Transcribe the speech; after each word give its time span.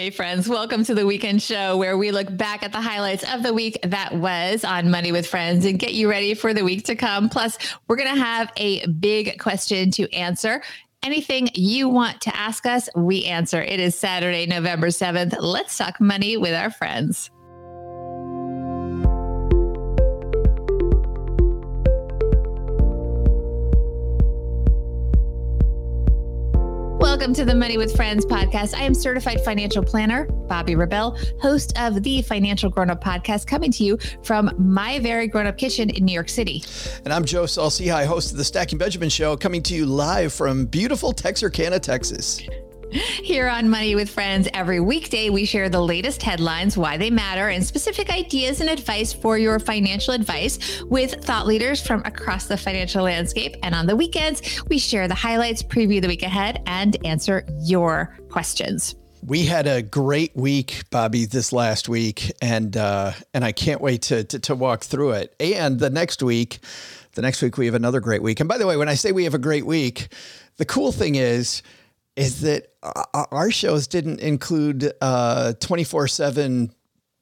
Hey, 0.00 0.08
friends, 0.08 0.48
welcome 0.48 0.82
to 0.84 0.94
the 0.94 1.04
weekend 1.04 1.42
show 1.42 1.76
where 1.76 1.98
we 1.98 2.10
look 2.10 2.34
back 2.34 2.62
at 2.62 2.72
the 2.72 2.80
highlights 2.80 3.22
of 3.34 3.42
the 3.42 3.52
week 3.52 3.78
that 3.82 4.14
was 4.14 4.64
on 4.64 4.90
Money 4.90 5.12
with 5.12 5.26
Friends 5.26 5.66
and 5.66 5.78
get 5.78 5.92
you 5.92 6.08
ready 6.08 6.32
for 6.32 6.54
the 6.54 6.64
week 6.64 6.84
to 6.84 6.96
come. 6.96 7.28
Plus, 7.28 7.58
we're 7.86 7.96
going 7.96 8.14
to 8.14 8.18
have 8.18 8.50
a 8.56 8.86
big 8.86 9.38
question 9.38 9.90
to 9.90 10.10
answer. 10.14 10.62
Anything 11.02 11.50
you 11.52 11.90
want 11.90 12.22
to 12.22 12.34
ask 12.34 12.64
us, 12.64 12.88
we 12.96 13.26
answer. 13.26 13.60
It 13.60 13.78
is 13.78 13.94
Saturday, 13.94 14.46
November 14.46 14.86
7th. 14.86 15.36
Let's 15.38 15.76
talk 15.76 16.00
money 16.00 16.38
with 16.38 16.54
our 16.54 16.70
friends. 16.70 17.30
Welcome 27.10 27.34
to 27.34 27.44
the 27.44 27.56
Money 27.56 27.76
with 27.76 27.96
Friends 27.96 28.24
podcast. 28.24 28.72
I 28.72 28.82
am 28.82 28.94
certified 28.94 29.40
financial 29.40 29.82
planner, 29.82 30.26
Bobbi 30.46 30.78
Rebell, 30.78 31.18
host 31.42 31.76
of 31.76 32.04
the 32.04 32.22
Financial 32.22 32.70
Grown 32.70 32.88
Up 32.88 33.02
podcast, 33.02 33.48
coming 33.48 33.72
to 33.72 33.82
you 33.82 33.98
from 34.22 34.54
my 34.56 35.00
very 35.00 35.26
grown 35.26 35.48
up 35.48 35.58
kitchen 35.58 35.90
in 35.90 36.04
New 36.04 36.12
York 36.12 36.28
City. 36.28 36.62
And 37.04 37.12
I'm 37.12 37.24
Joe 37.24 37.46
Saul-Sehy, 37.46 38.06
host 38.06 38.30
of 38.30 38.38
the 38.38 38.44
Stacking 38.44 38.78
Benjamin 38.78 39.08
Show, 39.08 39.36
coming 39.36 39.60
to 39.64 39.74
you 39.74 39.86
live 39.86 40.32
from 40.32 40.66
beautiful 40.66 41.12
Texarkana, 41.12 41.80
Texas. 41.80 42.42
Here 42.92 43.48
on 43.48 43.70
Money 43.70 43.94
with 43.94 44.10
Friends, 44.10 44.48
every 44.52 44.80
weekday 44.80 45.30
we 45.30 45.44
share 45.44 45.68
the 45.68 45.80
latest 45.80 46.22
headlines, 46.22 46.76
why 46.76 46.96
they 46.96 47.08
matter, 47.08 47.48
and 47.48 47.64
specific 47.64 48.10
ideas 48.10 48.60
and 48.60 48.68
advice 48.68 49.12
for 49.12 49.38
your 49.38 49.60
financial 49.60 50.12
advice 50.12 50.82
with 50.82 51.24
thought 51.24 51.46
leaders 51.46 51.80
from 51.86 52.02
across 52.04 52.46
the 52.46 52.56
financial 52.56 53.04
landscape. 53.04 53.54
And 53.62 53.76
on 53.76 53.86
the 53.86 53.94
weekends, 53.94 54.60
we 54.68 54.80
share 54.80 55.06
the 55.06 55.14
highlights, 55.14 55.62
preview 55.62 56.02
the 56.02 56.08
week 56.08 56.24
ahead, 56.24 56.62
and 56.66 56.96
answer 57.06 57.46
your 57.60 58.18
questions. 58.28 58.96
We 59.24 59.44
had 59.44 59.68
a 59.68 59.82
great 59.82 60.34
week, 60.34 60.82
Bobbi, 60.90 61.30
this 61.30 61.52
last 61.52 61.88
week, 61.88 62.32
and 62.42 62.76
uh, 62.76 63.12
and 63.32 63.44
I 63.44 63.52
can't 63.52 63.80
wait 63.80 64.02
to, 64.02 64.24
to 64.24 64.38
to 64.40 64.54
walk 64.56 64.82
through 64.82 65.12
it. 65.12 65.36
And 65.38 65.78
the 65.78 65.90
next 65.90 66.24
week, 66.24 66.58
the 67.12 67.22
next 67.22 67.40
week 67.40 67.56
we 67.56 67.66
have 67.66 67.74
another 67.76 68.00
great 68.00 68.22
week. 68.22 68.40
And 68.40 68.48
by 68.48 68.58
the 68.58 68.66
way, 68.66 68.76
when 68.76 68.88
I 68.88 68.94
say 68.94 69.12
we 69.12 69.24
have 69.24 69.34
a 69.34 69.38
great 69.38 69.66
week, 69.66 70.08
the 70.56 70.64
cool 70.64 70.90
thing 70.90 71.14
is 71.14 71.62
is 72.20 72.40
that 72.42 72.68
our 73.14 73.50
shows 73.50 73.86
didn't 73.86 74.20
include 74.20 74.92
uh, 75.00 75.54
24 75.54 76.08
7 76.08 76.72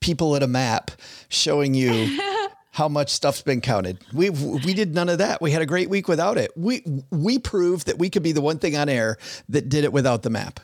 people 0.00 0.36
at 0.36 0.42
a 0.42 0.46
map 0.46 0.90
showing 1.28 1.74
you 1.74 2.18
how 2.72 2.88
much 2.88 3.10
stuff's 3.10 3.42
been 3.42 3.60
counted. 3.60 3.98
We 4.12 4.30
we 4.30 4.74
did 4.74 4.94
none 4.94 5.08
of 5.08 5.18
that. 5.18 5.40
We 5.40 5.50
had 5.50 5.62
a 5.62 5.66
great 5.66 5.90
week 5.90 6.08
without 6.08 6.38
it. 6.38 6.52
We 6.56 6.84
we 7.10 7.38
proved 7.38 7.86
that 7.86 7.98
we 7.98 8.10
could 8.10 8.22
be 8.22 8.32
the 8.32 8.40
one 8.40 8.58
thing 8.58 8.76
on 8.76 8.88
air 8.88 9.16
that 9.48 9.68
did 9.68 9.84
it 9.84 9.92
without 9.92 10.22
the 10.22 10.30
map. 10.30 10.60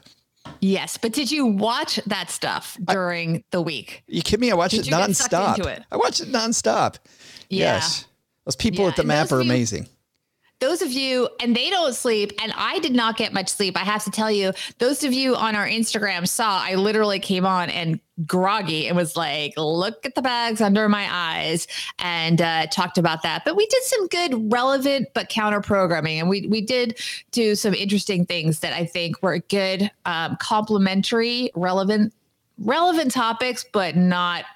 Yes, 0.61 0.99
but 0.99 1.13
did 1.13 1.31
you 1.31 1.47
watch 1.47 1.97
that 2.07 2.31
stuff 2.31 2.79
during 2.85 3.37
I, 3.37 3.45
the 3.51 3.63
week? 3.63 4.05
You 4.07 4.23
kidding 4.23 4.43
me? 4.43 4.51
I 4.53 4.55
watched 4.55 4.77
did 4.77 4.87
it 4.87 4.91
nonstop. 4.91 5.59
It? 5.67 5.83
I 5.91 5.97
watched 5.97 6.21
it 6.21 6.29
nonstop. 6.29 6.99
Yeah. 7.49 7.75
Yes. 7.75 8.07
Those 8.45 8.57
people 8.57 8.85
yeah. 8.85 8.91
at 8.91 8.97
the 8.97 9.03
and 9.03 9.09
map 9.09 9.33
are 9.33 9.41
amazing 9.41 9.89
those 10.65 10.81
of 10.81 10.93
you, 10.93 11.29
and 11.41 11.55
they 11.55 11.69
don't 11.69 11.95
sleep, 11.95 12.33
and 12.43 12.51
I 12.57 12.79
did 12.79 12.95
not 12.95 13.19
get 13.19 13.35
much 13.35 13.49
sleep. 13.51 13.77
I 13.77 13.85
have 13.85 14.03
to 14.05 14.11
tell 14.11 14.31
you, 14.31 14.53
those 14.79 15.05
of 15.05 15.13
you 15.13 15.37
on 15.37 15.55
our 15.55 15.67
Instagram 15.67 16.27
saw 16.27 16.63
I 16.63 16.77
literally 16.77 17.19
came 17.19 17.45
on 17.45 17.69
and 17.69 18.01
groggy 18.27 18.89
and 18.89 18.97
was 18.97 19.15
like, 19.15 19.53
look 19.59 20.07
at 20.07 20.15
the 20.15 20.23
bags 20.23 20.63
under 20.63 20.89
my 20.89 21.07
eyes 21.11 21.67
and 21.99 22.41
uh, 22.41 22.67
talked 22.69 22.97
about 22.97 23.23
that. 23.23 23.45
But 23.45 23.57
we 23.57 23.67
did 23.67 23.83
some 23.83 24.07
good, 24.09 24.51
relevant, 24.51 25.09
but 25.13 25.29
counter 25.29 25.61
programming. 25.61 26.19
And 26.19 26.31
we, 26.31 26.47
we 26.47 26.63
did 26.63 26.99
do 27.31 27.55
some 27.55 27.75
interesting 27.75 28.25
things 28.25 28.61
that 28.61 28.73
I 28.73 28.87
think 28.87 29.23
were 29.23 29.41
good, 29.41 29.91
um, 30.07 30.39
complementary, 30.41 31.51
relevant, 31.55 32.15
relevant 32.57 33.13
topics, 33.13 33.67
but 33.71 33.97
not 33.97 34.47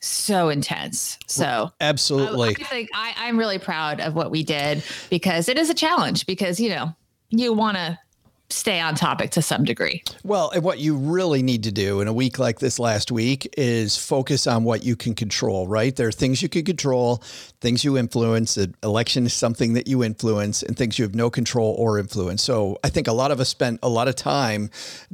so 0.00 0.48
intense. 0.48 1.18
So 1.26 1.70
absolutely, 1.80 2.48
I, 2.48 2.50
I 2.52 2.64
think 2.64 2.90
I, 2.94 3.14
I'm 3.16 3.38
really 3.38 3.58
proud 3.58 4.00
of 4.00 4.14
what 4.14 4.30
we 4.30 4.42
did 4.42 4.82
because 5.10 5.48
it 5.48 5.58
is 5.58 5.70
a 5.70 5.74
challenge. 5.74 6.26
Because 6.26 6.58
you 6.58 6.70
know 6.70 6.94
you 7.30 7.52
want 7.52 7.76
to 7.76 7.98
stay 8.52 8.80
on 8.80 8.94
topic 8.94 9.30
to 9.30 9.42
some 9.42 9.64
degree. 9.64 10.02
Well, 10.24 10.50
and 10.50 10.62
what 10.62 10.78
you 10.78 10.96
really 10.96 11.42
need 11.42 11.64
to 11.64 11.72
do 11.72 12.00
in 12.00 12.08
a 12.08 12.12
week 12.12 12.38
like 12.38 12.58
this 12.58 12.78
last 12.78 13.10
week 13.10 13.52
is 13.56 13.96
focus 13.96 14.46
on 14.46 14.64
what 14.64 14.82
you 14.82 14.96
can 14.96 15.14
control, 15.14 15.66
right? 15.66 15.94
There 15.94 16.08
are 16.08 16.12
things 16.12 16.42
you 16.42 16.48
can 16.48 16.64
control, 16.64 17.22
things 17.60 17.84
you 17.84 17.96
influence. 17.96 18.54
The 18.54 18.72
election 18.82 19.26
is 19.26 19.34
something 19.34 19.74
that 19.74 19.86
you 19.86 20.02
influence, 20.02 20.62
and 20.62 20.76
things 20.76 20.98
you 20.98 21.04
have 21.04 21.14
no 21.14 21.30
control 21.30 21.74
or 21.78 21.98
influence. 21.98 22.42
So 22.42 22.78
I 22.84 22.88
think 22.88 23.06
a 23.06 23.12
lot 23.12 23.30
of 23.30 23.40
us 23.40 23.48
spent 23.48 23.78
a 23.82 23.88
lot 23.88 24.08
of 24.08 24.16
time 24.16 24.70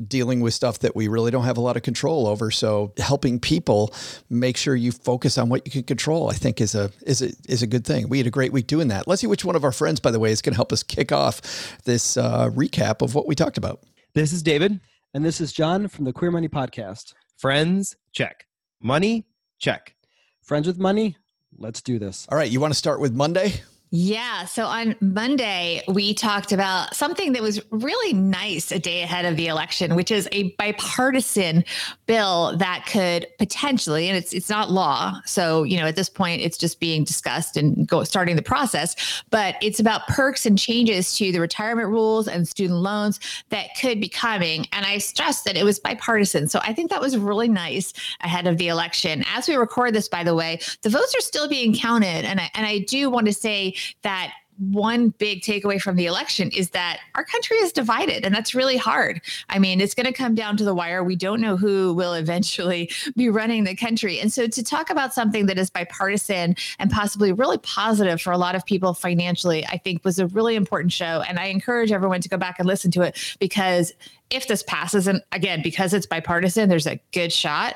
dealing 0.07 0.41
with 0.41 0.55
stuff 0.55 0.81
that 0.81 0.97
we 0.97 1.09
really 1.09 1.31
don't 1.31 1.45
have 1.45 1.57
a 1.57 1.61
lot 1.61 1.77
of 1.77 1.83
control 1.83 2.27
over. 2.27 2.51
So 2.51 2.93
helping 2.99 3.39
people 3.39 3.93
make 4.31 4.57
sure 4.57 4.75
you 4.75 4.93
focus 4.93 5.39
on 5.39 5.49
what 5.49 5.67
you 5.67 5.73
can 5.73 5.83
control, 5.83 6.31
I 6.31 6.35
think 6.35 6.61
is 6.61 6.75
a 6.75 6.91
is 7.05 7.23
a 7.23 7.33
is 7.49 7.63
a 7.63 7.67
good 7.67 7.85
thing. 7.85 8.09
We 8.09 8.19
had 8.19 8.27
a 8.27 8.31
great 8.31 8.53
week 8.53 8.67
doing 8.67 8.89
that. 8.89 9.07
Let's 9.07 9.21
see 9.21 9.27
which 9.27 9.45
one 9.45 9.57
of 9.57 9.65
our 9.65 9.73
friends, 9.73 10.01
by 10.01 10.11
the 10.11 10.19
way, 10.19 10.31
is 10.31 10.43
going 10.43 10.53
to 10.53 10.57
help 10.57 10.73
us 10.73 10.83
kick 10.83 11.13
off 11.13 11.41
this 11.85 12.17
uh, 12.17 12.51
recap 12.51 13.03
of 13.03 13.15
what 13.15 13.26
we 13.27 13.35
talked 13.35 13.59
about. 13.59 13.81
This 14.15 14.33
is 14.33 14.43
David. 14.43 14.81
And 15.15 15.25
this 15.25 15.41
is 15.41 15.53
John 15.53 15.89
from 15.89 16.05
the 16.05 16.13
Queer 16.13 16.31
Money 16.31 16.49
Podcast. 16.49 17.15
Friends, 17.39 17.97
check. 18.13 18.47
Money, 18.83 19.27
check. 19.59 19.95
Friends 20.43 20.67
with 20.67 20.79
money, 20.79 21.17
let's 21.57 21.81
do 21.83 21.99
this. 21.99 22.27
All 22.31 22.37
right. 22.39 22.51
You 22.51 22.61
want 22.61 22.73
to 22.73 22.79
start 22.79 23.01
with 23.01 23.15
Monday? 23.15 23.55
Yeah. 23.99 24.45
So 24.45 24.67
on 24.67 24.95
Monday, 25.01 25.83
we 25.89 26.13
talked 26.13 26.53
about 26.53 26.95
something 26.95 27.33
that 27.33 27.41
was 27.41 27.63
really 27.71 28.13
nice 28.13 28.71
a 28.71 28.79
day 28.79 29.01
ahead 29.01 29.25
of 29.25 29.39
the 29.39 29.47
election, 29.47 29.97
which 29.97 30.11
is 30.11 30.29
a 30.33 30.51
bipartisan 30.59 31.65
bill 32.05 32.59
that 32.59 32.85
could 32.87 33.27
potentially, 33.39 34.09
and 34.09 34.19
it's 34.19 34.35
it's 34.35 34.51
not 34.51 34.71
law. 34.71 35.19
So, 35.25 35.63
you 35.63 35.79
know, 35.79 35.87
at 35.87 35.97
this 35.97 36.11
point, 36.11 36.43
it's 36.43 36.59
just 36.59 36.79
being 36.79 37.05
discussed 37.05 37.57
and 37.57 37.89
go 37.89 38.05
starting 38.05 38.37
the 38.37 38.43
process, 38.43 39.23
but 39.31 39.57
it's 39.63 39.81
about 39.81 40.07
perks 40.09 40.45
and 40.45 40.59
changes 40.59 41.17
to 41.17 41.33
the 41.33 41.41
retirement 41.41 41.89
rules 41.89 42.29
and 42.29 42.47
student 42.47 42.81
loans 42.81 43.19
that 43.49 43.69
could 43.81 43.99
be 43.99 44.11
coming. 44.11 44.67
And 44.73 44.85
I 44.85 44.99
stressed 44.99 45.47
that 45.47 45.57
it 45.57 45.65
was 45.65 45.79
bipartisan. 45.79 46.49
So 46.49 46.61
I 46.63 46.75
think 46.75 46.91
that 46.91 47.01
was 47.01 47.17
really 47.17 47.49
nice 47.49 47.95
ahead 48.21 48.47
of 48.47 48.59
the 48.59 48.69
election. 48.69 49.25
As 49.35 49.49
we 49.49 49.57
record 49.57 49.95
this, 49.95 50.07
by 50.07 50.23
the 50.23 50.35
way, 50.35 50.61
the 50.83 50.91
votes 50.91 51.15
are 51.17 51.23
still 51.23 51.49
being 51.49 51.75
counted. 51.75 52.27
And 52.27 52.41
I 52.41 52.51
and 52.53 52.67
I 52.67 52.81
do 52.81 53.09
want 53.09 53.27
to 53.27 53.33
say 53.33 53.75
that 54.03 54.33
one 54.59 55.11
big 55.11 55.43
takeaway 55.43 55.81
from 55.81 55.97
the 55.97 56.07
election 56.07 56.51
is 56.51 56.71
that 56.71 57.01
our 57.15 57.25
country 57.25 57.59
is 57.59 57.73
divided 57.73 58.25
and 58.25 58.35
that's 58.35 58.55
really 58.55 58.77
hard. 58.77 59.21
I 59.49 59.59
mean, 59.59 59.81
it's 59.81 59.95
going 59.95 60.07
to 60.07 60.13
come 60.13 60.35
down 60.35 60.57
to 60.57 60.65
the 60.65 60.75
wire. 60.75 61.05
We 61.05 61.17
don't 61.17 61.41
know 61.41 61.57
who 61.57 61.93
will 61.95 62.15
eventually 62.15 62.91
be 63.17 63.29
running 63.29 63.65
the 63.65 63.77
country. 63.77 64.19
And 64.19 64.33
so 64.33 64.47
to 64.47 64.63
talk 64.63 64.91
about 64.91 65.13
something 65.13 65.47
that 65.47 65.59
is 65.59 65.71
bipartisan 65.71 66.57
and 66.79 66.91
possibly 66.91 67.33
really 67.33 67.59
positive 67.59 68.21
for 68.21 68.33
a 68.33 68.39
lot 68.39 68.55
of 68.55 68.65
people 68.65 68.95
financially, 68.95 69.67
I 69.67 69.79
think 69.79 70.05
was 70.05 70.19
a 70.19 70.27
really 70.29 70.57
important 70.57 70.93
show. 70.93 71.23
And 71.29 71.39
I 71.39 71.47
encourage 71.47 71.93
everyone 71.93 72.21
to 72.23 72.29
go 72.29 72.37
back 72.37 72.59
and 72.59 72.67
listen 72.67 72.91
to 72.93 73.03
it 73.03 73.37
because 73.39 73.93
if 74.31 74.49
this 74.49 74.63
passes, 74.63 75.07
and 75.07 75.23
again, 75.33 75.61
because 75.63 75.93
it's 75.93 76.07
bipartisan, 76.07 76.69
there's 76.69 76.87
a 76.87 77.01
good 77.13 77.33
shot. 77.33 77.75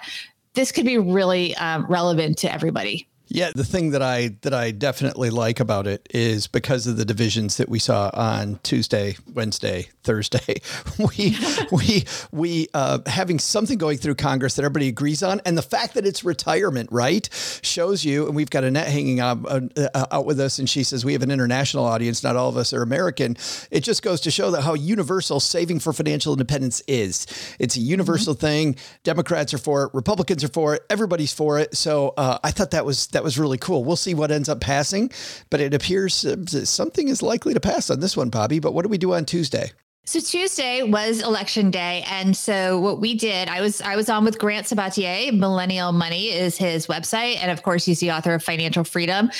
This 0.54 0.72
could 0.72 0.84
be 0.84 0.98
really 0.98 1.54
um, 1.56 1.86
relevant 1.86 2.38
to 2.38 2.52
everybody. 2.52 3.06
Yeah, 3.32 3.52
the 3.54 3.64
thing 3.64 3.90
that 3.90 4.02
I 4.02 4.34
that 4.42 4.52
I 4.52 4.72
definitely 4.72 5.30
like 5.30 5.60
about 5.60 5.86
it 5.86 6.04
is 6.10 6.48
because 6.48 6.88
of 6.88 6.96
the 6.96 7.04
divisions 7.04 7.58
that 7.58 7.68
we 7.68 7.78
saw 7.78 8.10
on 8.12 8.58
Tuesday, 8.64 9.16
Wednesday, 9.32 9.88
Thursday. 10.02 10.60
We 11.16 11.38
we 11.72 12.04
we 12.30 12.68
uh, 12.74 12.98
having 13.06 13.38
something 13.38 13.78
going 13.78 13.98
through 13.98 14.16
Congress 14.16 14.56
that 14.56 14.64
everybody 14.64 14.88
agrees 14.88 15.22
on, 15.22 15.40
and 15.46 15.56
the 15.56 15.62
fact 15.62 15.94
that 15.94 16.04
it's 16.04 16.24
retirement, 16.24 16.90
right, 16.92 17.28
shows 17.62 18.04
you. 18.04 18.26
And 18.26 18.34
we've 18.34 18.50
got 18.50 18.64
Annette 18.64 18.88
hanging 18.88 19.20
out, 19.20 19.38
uh, 19.46 20.06
out 20.10 20.26
with 20.26 20.40
us, 20.40 20.58
and 20.58 20.68
she 20.68 20.82
says 20.82 21.04
we 21.04 21.12
have 21.12 21.22
an 21.22 21.30
international 21.30 21.84
audience. 21.84 22.22
Not 22.22 22.36
all 22.36 22.48
of 22.48 22.56
us 22.56 22.72
are 22.72 22.82
American. 22.82 23.36
It 23.70 23.80
just 23.80 24.02
goes 24.02 24.20
to 24.22 24.30
show 24.30 24.50
that 24.50 24.62
how 24.62 24.74
universal 24.74 25.40
saving 25.40 25.80
for 25.80 25.92
financial 25.92 26.32
independence 26.32 26.82
is. 26.86 27.26
It's 27.58 27.76
a 27.76 27.80
universal 27.80 28.34
mm-hmm. 28.34 28.46
thing. 28.46 28.76
Democrats 29.04 29.54
are 29.54 29.58
for 29.58 29.84
it. 29.84 29.94
Republicans 29.94 30.44
are 30.44 30.48
for 30.48 30.74
it. 30.74 30.82
Everybody's 30.90 31.32
for 31.32 31.58
it. 31.58 31.76
So 31.76 32.12
uh, 32.16 32.38
I 32.42 32.50
thought 32.50 32.72
that 32.72 32.84
was 32.84 33.06
that 33.08 33.19
that 33.20 33.24
was 33.24 33.38
really 33.38 33.58
cool. 33.58 33.84
We'll 33.84 33.96
see 33.96 34.14
what 34.14 34.30
ends 34.30 34.48
up 34.48 34.62
passing, 34.62 35.10
but 35.50 35.60
it 35.60 35.74
appears 35.74 36.24
uh, 36.24 36.42
something 36.64 37.08
is 37.08 37.20
likely 37.20 37.52
to 37.52 37.60
pass 37.60 37.90
on 37.90 38.00
this 38.00 38.16
one, 38.16 38.30
Bobbi. 38.30 38.62
But 38.62 38.72
what 38.72 38.82
do 38.82 38.88
we 38.88 38.96
do 38.96 39.12
on 39.12 39.26
Tuesday? 39.26 39.72
So 40.06 40.20
Tuesday 40.20 40.82
was 40.82 41.20
election 41.20 41.70
day, 41.70 42.02
and 42.10 42.34
so 42.34 42.80
what 42.80 42.98
we 42.98 43.14
did, 43.14 43.48
I 43.48 43.60
was 43.60 43.82
I 43.82 43.94
was 43.94 44.08
on 44.08 44.24
with 44.24 44.38
Grant 44.38 44.66
Sabatier. 44.66 45.38
Millennial 45.38 45.92
Money 45.92 46.30
is 46.30 46.56
his 46.56 46.86
website, 46.86 47.36
and 47.36 47.50
of 47.50 47.62
course, 47.62 47.84
he's 47.84 48.00
the 48.00 48.10
author 48.10 48.32
of 48.32 48.42
Financial 48.42 48.84
Freedom. 48.84 49.30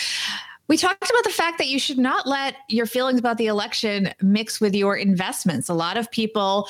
We 0.68 0.76
talked 0.76 1.10
about 1.10 1.24
the 1.24 1.30
fact 1.30 1.56
that 1.56 1.68
you 1.68 1.78
should 1.78 1.98
not 1.98 2.26
let 2.26 2.54
your 2.68 2.84
feelings 2.84 3.18
about 3.18 3.38
the 3.38 3.46
election 3.46 4.12
mix 4.20 4.60
with 4.60 4.74
your 4.74 4.94
investments. 4.94 5.70
A 5.70 5.74
lot 5.74 5.96
of 5.96 6.10
people 6.10 6.68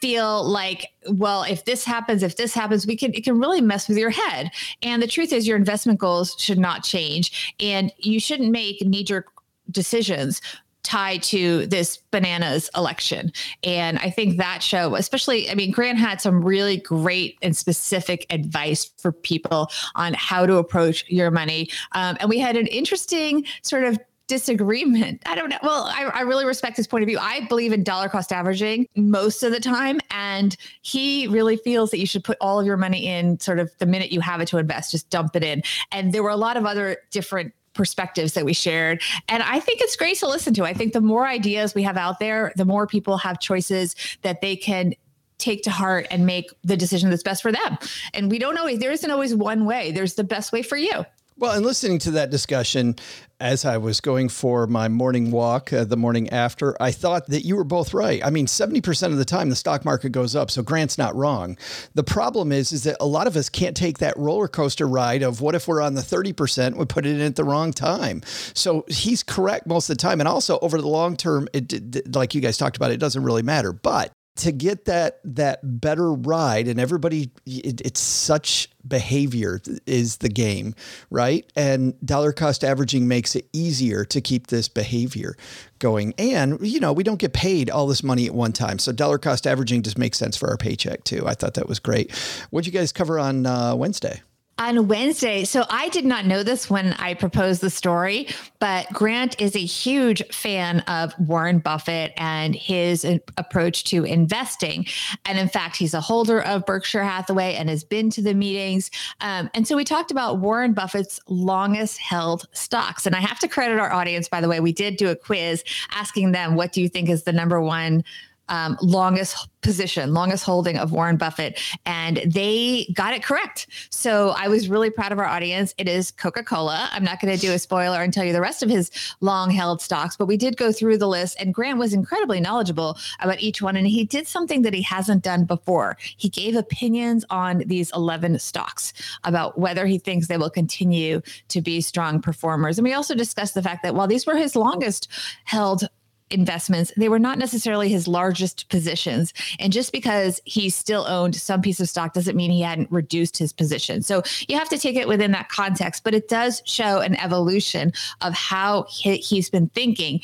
feel 0.00 0.44
like 0.44 0.88
well 1.10 1.42
if 1.42 1.64
this 1.64 1.84
happens 1.84 2.22
if 2.22 2.36
this 2.36 2.54
happens 2.54 2.86
we 2.86 2.96
can 2.96 3.12
it 3.12 3.22
can 3.22 3.38
really 3.38 3.60
mess 3.60 3.88
with 3.88 3.98
your 3.98 4.10
head 4.10 4.50
and 4.82 5.02
the 5.02 5.06
truth 5.06 5.32
is 5.32 5.46
your 5.46 5.56
investment 5.56 5.98
goals 5.98 6.34
should 6.38 6.58
not 6.58 6.82
change 6.82 7.54
and 7.60 7.92
you 7.98 8.18
shouldn't 8.18 8.50
make 8.50 8.80
knee 8.80 9.04
jerk 9.04 9.26
decisions 9.70 10.40
tied 10.82 11.22
to 11.22 11.66
this 11.66 11.98
bananas 12.10 12.70
election. 12.76 13.32
And 13.62 13.98
I 13.98 14.10
think 14.10 14.38
that 14.38 14.62
show, 14.62 14.94
especially, 14.94 15.50
I 15.50 15.54
mean, 15.54 15.70
Grant 15.70 15.98
had 15.98 16.20
some 16.20 16.44
really 16.44 16.78
great 16.78 17.38
and 17.42 17.56
specific 17.56 18.26
advice 18.30 18.90
for 18.98 19.12
people 19.12 19.70
on 19.94 20.14
how 20.14 20.46
to 20.46 20.56
approach 20.56 21.04
your 21.08 21.30
money. 21.30 21.70
Um, 21.92 22.16
and 22.20 22.28
we 22.28 22.38
had 22.38 22.56
an 22.56 22.66
interesting 22.66 23.44
sort 23.62 23.84
of 23.84 23.98
disagreement. 24.30 25.20
I 25.26 25.34
don't 25.34 25.48
know. 25.48 25.58
Well, 25.60 25.90
I, 25.92 26.04
I, 26.04 26.20
really 26.20 26.46
respect 26.46 26.76
his 26.76 26.86
point 26.86 27.02
of 27.02 27.08
view. 27.08 27.18
I 27.18 27.40
believe 27.48 27.72
in 27.72 27.82
dollar 27.82 28.08
cost 28.08 28.32
averaging 28.32 28.86
most 28.94 29.42
of 29.42 29.50
the 29.50 29.58
time. 29.58 29.98
And 30.12 30.56
he 30.82 31.26
really 31.26 31.56
feels 31.56 31.90
that 31.90 31.98
you 31.98 32.06
should 32.06 32.22
put 32.22 32.38
all 32.40 32.60
of 32.60 32.64
your 32.64 32.76
money 32.76 33.08
in 33.08 33.40
sort 33.40 33.58
of 33.58 33.72
the 33.78 33.86
minute 33.86 34.12
you 34.12 34.20
have 34.20 34.40
it 34.40 34.46
to 34.48 34.58
invest, 34.58 34.92
just 34.92 35.10
dump 35.10 35.34
it 35.34 35.42
in. 35.42 35.64
And 35.90 36.12
there 36.12 36.22
were 36.22 36.30
a 36.30 36.36
lot 36.36 36.56
of 36.56 36.64
other 36.64 36.98
different 37.10 37.52
perspectives 37.74 38.34
that 38.34 38.44
we 38.44 38.52
shared. 38.52 39.02
And 39.28 39.42
I 39.42 39.58
think 39.58 39.80
it's 39.80 39.96
great 39.96 40.16
to 40.18 40.28
listen 40.28 40.54
to. 40.54 40.64
I 40.64 40.74
think 40.74 40.92
the 40.92 41.00
more 41.00 41.26
ideas 41.26 41.74
we 41.74 41.82
have 41.82 41.96
out 41.96 42.20
there, 42.20 42.52
the 42.54 42.64
more 42.64 42.86
people 42.86 43.16
have 43.18 43.40
choices 43.40 43.96
that 44.22 44.40
they 44.40 44.54
can 44.54 44.94
take 45.38 45.62
to 45.64 45.70
heart 45.70 46.06
and 46.12 46.24
make 46.24 46.52
the 46.62 46.76
decision 46.76 47.10
that's 47.10 47.24
best 47.24 47.42
for 47.42 47.50
them. 47.50 47.78
And 48.14 48.30
we 48.30 48.38
don't 48.38 48.56
always, 48.56 48.78
there 48.78 48.92
isn't 48.92 49.10
always 49.10 49.34
one 49.34 49.64
way. 49.64 49.90
There's 49.90 50.14
the 50.14 50.24
best 50.24 50.52
way 50.52 50.62
for 50.62 50.76
you. 50.76 51.04
Well, 51.40 51.52
and 51.52 51.64
listening 51.64 51.98
to 52.00 52.10
that 52.10 52.28
discussion 52.28 52.96
as 53.40 53.64
I 53.64 53.78
was 53.78 54.02
going 54.02 54.28
for 54.28 54.66
my 54.66 54.88
morning 54.88 55.30
walk 55.30 55.72
uh, 55.72 55.84
the 55.84 55.96
morning 55.96 56.28
after, 56.28 56.76
I 56.82 56.90
thought 56.90 57.28
that 57.28 57.46
you 57.46 57.56
were 57.56 57.64
both 57.64 57.94
right. 57.94 58.22
I 58.22 58.28
mean, 58.28 58.44
70% 58.44 59.06
of 59.06 59.16
the 59.16 59.24
time 59.24 59.48
the 59.48 59.56
stock 59.56 59.82
market 59.82 60.10
goes 60.10 60.36
up, 60.36 60.50
so 60.50 60.62
Grant's 60.62 60.98
not 60.98 61.16
wrong. 61.16 61.56
The 61.94 62.04
problem 62.04 62.52
is 62.52 62.72
is 62.72 62.82
that 62.84 62.98
a 63.00 63.06
lot 63.06 63.26
of 63.26 63.36
us 63.36 63.48
can't 63.48 63.74
take 63.74 64.00
that 64.00 64.18
roller 64.18 64.48
coaster 64.48 64.86
ride 64.86 65.22
of 65.22 65.40
what 65.40 65.54
if 65.54 65.66
we're 65.66 65.80
on 65.80 65.94
the 65.94 66.02
30%, 66.02 66.76
we 66.76 66.84
put 66.84 67.06
it 67.06 67.14
in 67.14 67.22
at 67.22 67.36
the 67.36 67.44
wrong 67.44 67.72
time. 67.72 68.20
So 68.52 68.84
he's 68.86 69.22
correct 69.22 69.66
most 69.66 69.88
of 69.88 69.96
the 69.96 70.02
time 70.02 70.20
and 70.20 70.28
also 70.28 70.58
over 70.58 70.78
the 70.78 70.88
long 70.88 71.16
term 71.16 71.48
it 71.54 72.14
like 72.14 72.34
you 72.34 72.42
guys 72.42 72.58
talked 72.58 72.76
about 72.76 72.90
it 72.90 72.98
doesn't 72.98 73.22
really 73.22 73.42
matter. 73.42 73.72
But 73.72 74.12
to 74.36 74.52
get 74.52 74.86
that 74.86 75.20
that 75.24 75.60
better 75.80 76.12
ride 76.12 76.68
and 76.68 76.80
everybody 76.80 77.30
it, 77.46 77.80
it's 77.82 78.00
such 78.00 78.70
behavior 78.86 79.60
is 79.86 80.18
the 80.18 80.28
game 80.28 80.74
right? 81.10 81.50
And 81.56 81.94
dollar 82.04 82.32
cost 82.32 82.64
averaging 82.64 83.08
makes 83.08 83.36
it 83.36 83.48
easier 83.52 84.04
to 84.06 84.20
keep 84.20 84.46
this 84.46 84.68
behavior 84.68 85.36
going. 85.78 86.14
And 86.18 86.58
you 86.66 86.80
know 86.80 86.92
we 86.92 87.02
don't 87.02 87.18
get 87.18 87.32
paid 87.32 87.70
all 87.70 87.86
this 87.86 88.02
money 88.02 88.26
at 88.26 88.34
one 88.34 88.52
time. 88.52 88.78
So 88.78 88.92
dollar 88.92 89.18
cost 89.18 89.46
averaging 89.46 89.82
just 89.82 89.98
makes 89.98 90.18
sense 90.18 90.36
for 90.36 90.48
our 90.48 90.56
paycheck 90.56 91.04
too. 91.04 91.26
I 91.26 91.34
thought 91.34 91.54
that 91.54 91.68
was 91.68 91.78
great. 91.78 92.12
What'd 92.50 92.66
you 92.66 92.78
guys 92.78 92.92
cover 92.92 93.18
on 93.18 93.46
uh, 93.46 93.74
wednesday 93.74 94.20
on 94.60 94.86
Wednesday. 94.88 95.42
So 95.44 95.64
I 95.70 95.88
did 95.88 96.04
not 96.04 96.26
know 96.26 96.42
this 96.42 96.68
when 96.68 96.92
I 96.92 97.14
proposed 97.14 97.62
the 97.62 97.70
story, 97.70 98.28
but 98.58 98.86
Grant 98.92 99.40
is 99.40 99.56
a 99.56 99.60
huge 99.60 100.22
fan 100.30 100.80
of 100.80 101.18
Warren 101.18 101.60
Buffett 101.60 102.12
and 102.18 102.54
his 102.54 103.06
approach 103.38 103.84
to 103.84 104.04
investing. 104.04 104.84
And 105.24 105.38
in 105.38 105.48
fact, 105.48 105.76
he's 105.76 105.94
a 105.94 106.00
holder 106.00 106.42
of 106.42 106.66
Berkshire 106.66 107.02
Hathaway 107.02 107.54
and 107.54 107.70
has 107.70 107.84
been 107.84 108.10
to 108.10 108.20
the 108.20 108.34
meetings. 108.34 108.90
Um, 109.22 109.48
and 109.54 109.66
so 109.66 109.76
we 109.76 109.84
talked 109.84 110.10
about 110.10 110.40
Warren 110.40 110.74
Buffett's 110.74 111.20
longest 111.26 111.96
held 111.96 112.46
stocks. 112.52 113.06
And 113.06 113.16
I 113.16 113.20
have 113.20 113.38
to 113.38 113.48
credit 113.48 113.78
our 113.78 113.90
audience, 113.90 114.28
by 114.28 114.42
the 114.42 114.48
way, 114.48 114.60
we 114.60 114.72
did 114.72 114.98
do 114.98 115.08
a 115.08 115.16
quiz 115.16 115.64
asking 115.92 116.32
them, 116.32 116.54
what 116.54 116.72
do 116.72 116.82
you 116.82 116.88
think 116.90 117.08
is 117.08 117.22
the 117.22 117.32
number 117.32 117.62
one 117.62 118.04
um, 118.50 118.76
longest 118.82 119.48
position, 119.62 120.14
longest 120.14 120.44
holding 120.44 120.76
of 120.78 120.92
Warren 120.92 121.16
Buffett, 121.16 121.60
and 121.86 122.18
they 122.26 122.92
got 122.94 123.14
it 123.14 123.22
correct. 123.22 123.66
So 123.90 124.30
I 124.30 124.48
was 124.48 124.68
really 124.68 124.90
proud 124.90 125.12
of 125.12 125.18
our 125.18 125.26
audience. 125.26 125.74
It 125.78 125.88
is 125.88 126.10
Coca 126.10 126.42
Cola. 126.42 126.88
I'm 126.92 127.04
not 127.04 127.20
going 127.20 127.34
to 127.34 127.40
do 127.40 127.52
a 127.52 127.58
spoiler 127.58 128.02
and 128.02 128.12
tell 128.12 128.24
you 128.24 128.32
the 128.32 128.40
rest 128.40 128.62
of 128.62 128.70
his 128.70 128.90
long 129.20 129.50
held 129.50 129.80
stocks, 129.80 130.16
but 130.16 130.26
we 130.26 130.36
did 130.36 130.56
go 130.56 130.72
through 130.72 130.98
the 130.98 131.08
list, 131.08 131.36
and 131.40 131.54
Grant 131.54 131.78
was 131.78 131.92
incredibly 131.92 132.40
knowledgeable 132.40 132.98
about 133.20 133.40
each 133.40 133.62
one. 133.62 133.76
And 133.76 133.86
he 133.86 134.04
did 134.04 134.26
something 134.26 134.62
that 134.62 134.74
he 134.74 134.82
hasn't 134.82 135.22
done 135.22 135.44
before. 135.44 135.96
He 136.16 136.28
gave 136.28 136.56
opinions 136.56 137.24
on 137.30 137.58
these 137.66 137.90
11 137.94 138.38
stocks 138.38 138.92
about 139.24 139.58
whether 139.58 139.86
he 139.86 139.98
thinks 139.98 140.26
they 140.26 140.36
will 140.36 140.50
continue 140.50 141.20
to 141.48 141.60
be 141.60 141.80
strong 141.80 142.20
performers. 142.20 142.78
And 142.78 142.84
we 142.84 142.94
also 142.94 143.14
discussed 143.14 143.54
the 143.54 143.62
fact 143.62 143.82
that 143.82 143.94
while 143.94 144.08
these 144.08 144.26
were 144.26 144.36
his 144.36 144.56
longest 144.56 145.08
held 145.44 145.88
investments, 146.30 146.92
they 146.96 147.08
were 147.08 147.18
not 147.18 147.38
necessarily 147.38 147.88
his 147.88 148.06
largest 148.08 148.68
positions. 148.68 149.32
And 149.58 149.72
just 149.72 149.92
because 149.92 150.40
he 150.44 150.70
still 150.70 151.06
owned 151.06 151.34
some 151.34 151.62
piece 151.62 151.80
of 151.80 151.88
stock 151.88 152.14
doesn't 152.14 152.36
mean 152.36 152.50
he 152.50 152.62
hadn't 152.62 152.90
reduced 152.90 153.36
his 153.36 153.52
position. 153.52 154.02
So 154.02 154.22
you 154.48 154.58
have 154.58 154.68
to 154.70 154.78
take 154.78 154.96
it 154.96 155.08
within 155.08 155.32
that 155.32 155.48
context, 155.48 156.04
but 156.04 156.14
it 156.14 156.28
does 156.28 156.62
show 156.64 157.00
an 157.00 157.16
evolution 157.16 157.92
of 158.20 158.34
how 158.34 158.86
he, 158.88 159.16
he's 159.16 159.50
been 159.50 159.68
thinking 159.70 160.20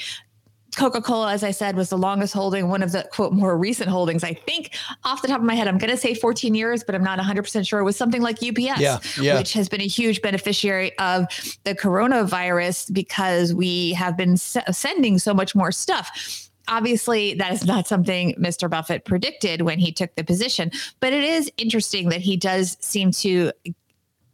Coca 0.76 1.00
Cola, 1.00 1.32
as 1.32 1.42
I 1.42 1.50
said, 1.50 1.74
was 1.74 1.88
the 1.88 1.98
longest 1.98 2.34
holding, 2.34 2.68
one 2.68 2.82
of 2.82 2.92
the 2.92 3.08
quote 3.10 3.32
more 3.32 3.56
recent 3.56 3.88
holdings. 3.88 4.22
I 4.22 4.34
think 4.34 4.76
off 5.04 5.22
the 5.22 5.28
top 5.28 5.38
of 5.38 5.44
my 5.44 5.54
head, 5.54 5.68
I'm 5.68 5.78
going 5.78 5.90
to 5.90 5.96
say 5.96 6.14
14 6.14 6.54
years, 6.54 6.84
but 6.84 6.94
I'm 6.94 7.02
not 7.02 7.18
100% 7.18 7.66
sure. 7.66 7.80
It 7.80 7.84
was 7.84 7.96
something 7.96 8.22
like 8.22 8.42
UPS, 8.42 8.80
yeah, 8.80 8.98
yeah. 9.20 9.38
which 9.38 9.54
has 9.54 9.68
been 9.68 9.80
a 9.80 9.86
huge 9.86 10.20
beneficiary 10.22 10.96
of 10.98 11.26
the 11.64 11.74
coronavirus 11.74 12.92
because 12.92 13.54
we 13.54 13.92
have 13.94 14.16
been 14.16 14.36
sending 14.36 15.18
so 15.18 15.34
much 15.34 15.54
more 15.54 15.72
stuff 15.72 16.50
obviously 16.68 17.32
that 17.34 17.52
is 17.52 17.64
not 17.64 17.86
something 17.86 18.34
Mr. 18.34 18.68
Buffett 18.68 19.04
predicted 19.04 19.62
when 19.62 19.78
he 19.78 19.92
took 19.92 20.12
the 20.16 20.24
position, 20.24 20.72
but 20.98 21.12
it 21.12 21.22
is 21.22 21.48
interesting 21.58 22.08
that 22.08 22.20
he 22.20 22.36
does 22.36 22.76
seem 22.80 23.12
to 23.12 23.52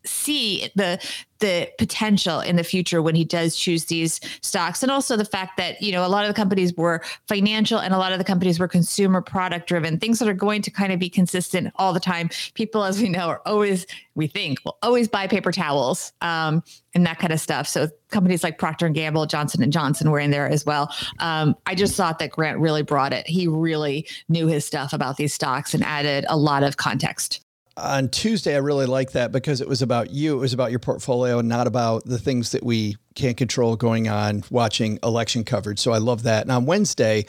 see 0.04 0.70
the 0.74 0.98
the 1.42 1.68
potential 1.76 2.38
in 2.38 2.54
the 2.54 2.62
future 2.62 3.02
when 3.02 3.16
he 3.16 3.24
does 3.24 3.56
choose 3.56 3.86
these 3.86 4.20
stocks. 4.42 4.80
And 4.80 4.92
also 4.92 5.16
the 5.16 5.24
fact 5.24 5.56
that 5.56 5.82
you 5.82 5.90
know 5.90 6.06
a 6.06 6.08
lot 6.08 6.24
of 6.24 6.28
the 6.28 6.34
companies 6.34 6.72
were 6.76 7.02
financial 7.26 7.78
and 7.78 7.92
a 7.92 7.98
lot 7.98 8.12
of 8.12 8.18
the 8.18 8.24
companies 8.24 8.60
were 8.60 8.68
consumer 8.68 9.20
product 9.20 9.66
driven 9.66 9.98
things 9.98 10.18
that 10.20 10.28
are 10.28 10.34
going 10.34 10.62
to 10.62 10.70
kind 10.70 10.92
of 10.92 10.98
be 10.98 11.10
consistent 11.10 11.72
all 11.76 11.92
the 11.92 12.00
time. 12.00 12.30
People 12.54 12.84
as 12.84 13.00
we 13.00 13.08
know 13.08 13.28
are 13.28 13.42
always 13.44 13.86
we 14.14 14.26
think 14.26 14.58
will 14.64 14.78
always 14.82 15.08
buy 15.08 15.26
paper 15.26 15.50
towels 15.50 16.12
um, 16.20 16.62
and 16.94 17.04
that 17.06 17.18
kind 17.18 17.32
of 17.32 17.40
stuff. 17.40 17.66
So 17.66 17.88
companies 18.10 18.44
like 18.44 18.58
procter 18.58 18.86
and 18.86 18.94
gamble 18.94 19.26
johnson 19.26 19.62
and 19.62 19.72
johnson 19.72 20.10
were 20.10 20.20
in 20.20 20.30
there 20.30 20.48
as 20.48 20.64
well. 20.64 20.94
Um, 21.18 21.56
i 21.66 21.74
just 21.74 21.96
thought 21.96 22.18
that 22.20 22.30
grant 22.30 22.58
really 22.58 22.82
brought 22.82 23.12
it. 23.12 23.26
He 23.26 23.48
really 23.48 24.06
knew 24.28 24.46
his 24.46 24.64
stuff 24.64 24.92
about 24.92 25.16
these 25.16 25.34
stocks 25.34 25.74
and 25.74 25.82
added 25.82 26.24
a 26.28 26.36
lot 26.36 26.62
of 26.62 26.76
context 26.76 27.41
on 27.76 28.08
Tuesday, 28.08 28.54
I 28.54 28.58
really 28.58 28.86
liked 28.86 29.14
that 29.14 29.32
because 29.32 29.60
it 29.60 29.68
was 29.68 29.82
about 29.82 30.10
you. 30.10 30.36
It 30.36 30.40
was 30.40 30.52
about 30.52 30.70
your 30.70 30.78
portfolio 30.78 31.38
and 31.38 31.48
not 31.48 31.66
about 31.66 32.04
the 32.04 32.18
things 32.18 32.52
that 32.52 32.62
we 32.62 32.96
can't 33.14 33.36
control 33.36 33.76
going 33.76 34.08
on 34.08 34.42
watching 34.50 34.98
election 35.02 35.44
coverage. 35.44 35.78
So 35.78 35.92
I 35.92 35.98
love 35.98 36.24
that. 36.24 36.42
And 36.42 36.50
on 36.50 36.66
Wednesday, 36.66 37.26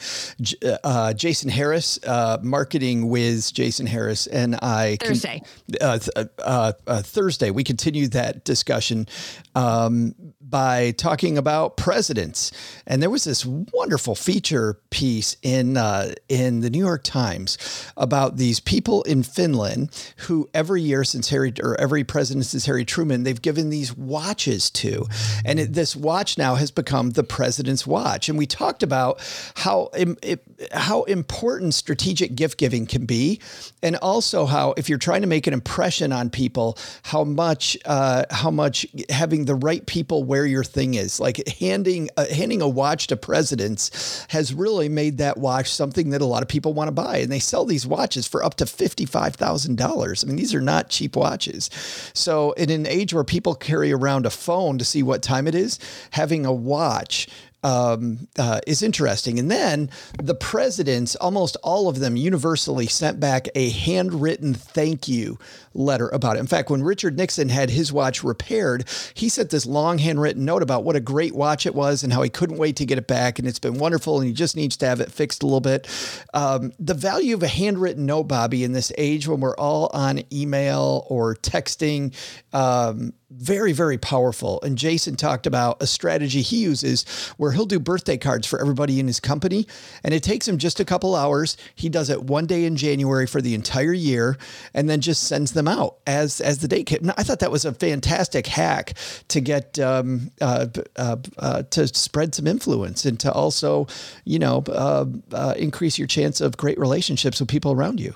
uh, 0.82 1.12
Jason 1.14 1.50
Harris, 1.50 1.98
uh, 2.06 2.38
marketing 2.42 3.08
with 3.08 3.52
Jason 3.52 3.86
Harris, 3.86 4.26
and 4.26 4.56
I 4.56 4.96
Thursday, 5.00 5.42
uh, 5.80 5.98
uh, 6.38 6.72
uh, 6.86 7.02
Thursday, 7.02 7.50
we 7.50 7.64
continued 7.64 8.12
that 8.12 8.44
discussion 8.44 9.06
um, 9.54 10.14
by 10.54 10.92
talking 10.92 11.36
about 11.36 11.76
presidents. 11.76 12.52
And 12.86 13.02
there 13.02 13.10
was 13.10 13.24
this 13.24 13.44
wonderful 13.44 14.14
feature 14.14 14.78
piece 14.90 15.36
in 15.42 15.76
uh, 15.76 16.14
in 16.28 16.60
the 16.60 16.70
New 16.70 16.78
York 16.78 17.02
Times 17.02 17.58
about 17.96 18.36
these 18.36 18.60
people 18.60 19.02
in 19.02 19.24
Finland 19.24 19.90
who 20.28 20.48
every 20.54 20.80
year 20.80 21.02
since 21.02 21.30
Harry 21.30 21.52
or 21.60 21.74
every 21.80 22.04
president 22.04 22.46
since 22.46 22.66
Harry 22.66 22.84
Truman, 22.84 23.24
they've 23.24 23.42
given 23.42 23.70
these 23.70 23.96
watches 23.96 24.70
to, 24.70 25.08
and 25.44 25.58
it, 25.58 25.72
this 25.72 25.96
watch 25.96 26.38
now 26.38 26.54
has 26.54 26.70
become 26.70 27.10
the 27.10 27.24
president's 27.24 27.84
watch. 27.84 28.28
And 28.28 28.38
we 28.38 28.46
talked 28.46 28.84
about 28.84 29.20
how 29.56 29.90
it, 29.92 30.40
how 30.72 31.02
important 31.02 31.74
strategic 31.74 32.36
gift 32.36 32.58
giving 32.58 32.86
can 32.86 33.06
be, 33.06 33.40
and 33.82 33.96
also 33.96 34.46
how 34.46 34.74
if 34.76 34.88
you're 34.88 34.98
trying 34.98 35.22
to 35.22 35.26
make 35.26 35.48
an 35.48 35.52
impression 35.52 36.12
on 36.12 36.30
people, 36.30 36.78
how 37.02 37.24
much 37.24 37.76
uh, 37.86 38.24
how 38.30 38.52
much 38.52 38.86
having 39.10 39.46
the 39.46 39.56
right 39.56 39.84
people 39.86 40.22
where 40.22 40.43
your 40.44 40.64
thing 40.64 40.94
is, 40.94 41.20
like 41.20 41.46
handing 41.60 42.08
uh, 42.16 42.26
handing 42.26 42.62
a 42.62 42.68
watch 42.68 43.06
to 43.08 43.16
presidents, 43.16 44.26
has 44.28 44.54
really 44.54 44.88
made 44.88 45.18
that 45.18 45.38
watch 45.38 45.72
something 45.72 46.10
that 46.10 46.20
a 46.20 46.26
lot 46.26 46.42
of 46.42 46.48
people 46.48 46.74
want 46.74 46.88
to 46.88 46.92
buy, 46.92 47.18
and 47.18 47.30
they 47.30 47.38
sell 47.38 47.64
these 47.64 47.86
watches 47.86 48.26
for 48.26 48.44
up 48.44 48.54
to 48.56 48.66
fifty 48.66 49.04
five 49.04 49.36
thousand 49.36 49.76
dollars. 49.76 50.24
I 50.24 50.26
mean, 50.26 50.36
these 50.36 50.54
are 50.54 50.60
not 50.60 50.88
cheap 50.88 51.16
watches. 51.16 51.70
So 52.14 52.52
in 52.52 52.70
an 52.70 52.86
age 52.86 53.14
where 53.14 53.24
people 53.24 53.54
carry 53.54 53.92
around 53.92 54.26
a 54.26 54.30
phone 54.30 54.78
to 54.78 54.84
see 54.84 55.02
what 55.02 55.22
time 55.22 55.46
it 55.46 55.54
is 55.54 55.78
having 56.10 56.46
a 56.46 56.52
watch 56.52 57.28
um, 57.64 58.28
uh, 58.38 58.60
is 58.66 58.82
interesting. 58.82 59.38
And 59.38 59.50
then 59.50 59.90
the 60.22 60.34
presidents, 60.34 61.16
almost 61.16 61.56
all 61.64 61.88
of 61.88 61.98
them 61.98 62.16
universally 62.16 62.86
sent 62.86 63.18
back 63.18 63.48
a 63.54 63.70
handwritten 63.70 64.54
thank 64.54 65.08
you 65.08 65.38
letter 65.72 66.08
about 66.10 66.36
it. 66.36 66.40
In 66.40 66.46
fact, 66.46 66.70
when 66.70 66.82
Richard 66.82 67.16
Nixon 67.16 67.48
had 67.48 67.70
his 67.70 67.92
watch 67.92 68.22
repaired, 68.22 68.84
he 69.14 69.28
sent 69.28 69.50
this 69.50 69.66
long 69.66 69.98
handwritten 69.98 70.44
note 70.44 70.62
about 70.62 70.84
what 70.84 70.94
a 70.94 71.00
great 71.00 71.34
watch 71.34 71.66
it 71.66 71.74
was 71.74 72.04
and 72.04 72.12
how 72.12 72.22
he 72.22 72.30
couldn't 72.30 72.58
wait 72.58 72.76
to 72.76 72.86
get 72.86 72.98
it 72.98 73.08
back. 73.08 73.38
And 73.38 73.48
it's 73.48 73.58
been 73.58 73.78
wonderful. 73.78 74.18
And 74.18 74.26
he 74.26 74.32
just 74.32 74.56
needs 74.56 74.76
to 74.78 74.86
have 74.86 75.00
it 75.00 75.10
fixed 75.10 75.42
a 75.42 75.46
little 75.46 75.60
bit. 75.60 75.88
Um, 76.34 76.72
the 76.78 76.94
value 76.94 77.34
of 77.34 77.42
a 77.42 77.48
handwritten 77.48 78.06
note, 78.06 78.28
Bobbi, 78.28 78.62
in 78.62 78.72
this 78.72 78.92
age 78.98 79.26
when 79.26 79.40
we're 79.40 79.56
all 79.56 79.90
on 79.92 80.20
email 80.32 81.06
or 81.08 81.34
texting, 81.36 82.14
um, 82.52 83.14
very, 83.36 83.72
very 83.72 83.98
powerful. 83.98 84.60
And 84.62 84.78
Jason 84.78 85.16
talked 85.16 85.46
about 85.46 85.82
a 85.82 85.86
strategy 85.86 86.42
he 86.42 86.62
uses 86.62 87.04
where 87.36 87.52
he'll 87.52 87.66
do 87.66 87.80
birthday 87.80 88.16
cards 88.16 88.46
for 88.46 88.60
everybody 88.60 89.00
in 89.00 89.06
his 89.06 89.20
company. 89.20 89.66
And 90.02 90.14
it 90.14 90.22
takes 90.22 90.46
him 90.46 90.58
just 90.58 90.80
a 90.80 90.84
couple 90.84 91.14
hours. 91.14 91.56
He 91.74 91.88
does 91.88 92.10
it 92.10 92.24
one 92.24 92.46
day 92.46 92.64
in 92.64 92.76
January 92.76 93.26
for 93.26 93.40
the 93.40 93.54
entire 93.54 93.92
year 93.92 94.36
and 94.72 94.88
then 94.88 95.00
just 95.00 95.24
sends 95.24 95.52
them 95.52 95.68
out 95.68 95.96
as, 96.06 96.40
as 96.40 96.58
the 96.58 96.68
date 96.68 96.86
came. 96.86 97.12
I 97.16 97.22
thought 97.22 97.40
that 97.40 97.50
was 97.50 97.64
a 97.64 97.72
fantastic 97.72 98.46
hack 98.46 98.94
to 99.28 99.40
get, 99.40 99.78
um, 99.78 100.30
uh, 100.40 100.66
uh, 100.96 101.16
uh, 101.38 101.62
to 101.70 101.88
spread 101.88 102.34
some 102.34 102.46
influence 102.46 103.04
and 103.04 103.18
to 103.20 103.32
also, 103.32 103.86
you 104.24 104.38
know, 104.38 104.62
uh, 104.68 105.06
uh, 105.32 105.54
increase 105.56 105.98
your 105.98 106.08
chance 106.08 106.40
of 106.40 106.56
great 106.56 106.78
relationships 106.78 107.40
with 107.40 107.48
people 107.48 107.72
around 107.72 108.00
you. 108.00 108.14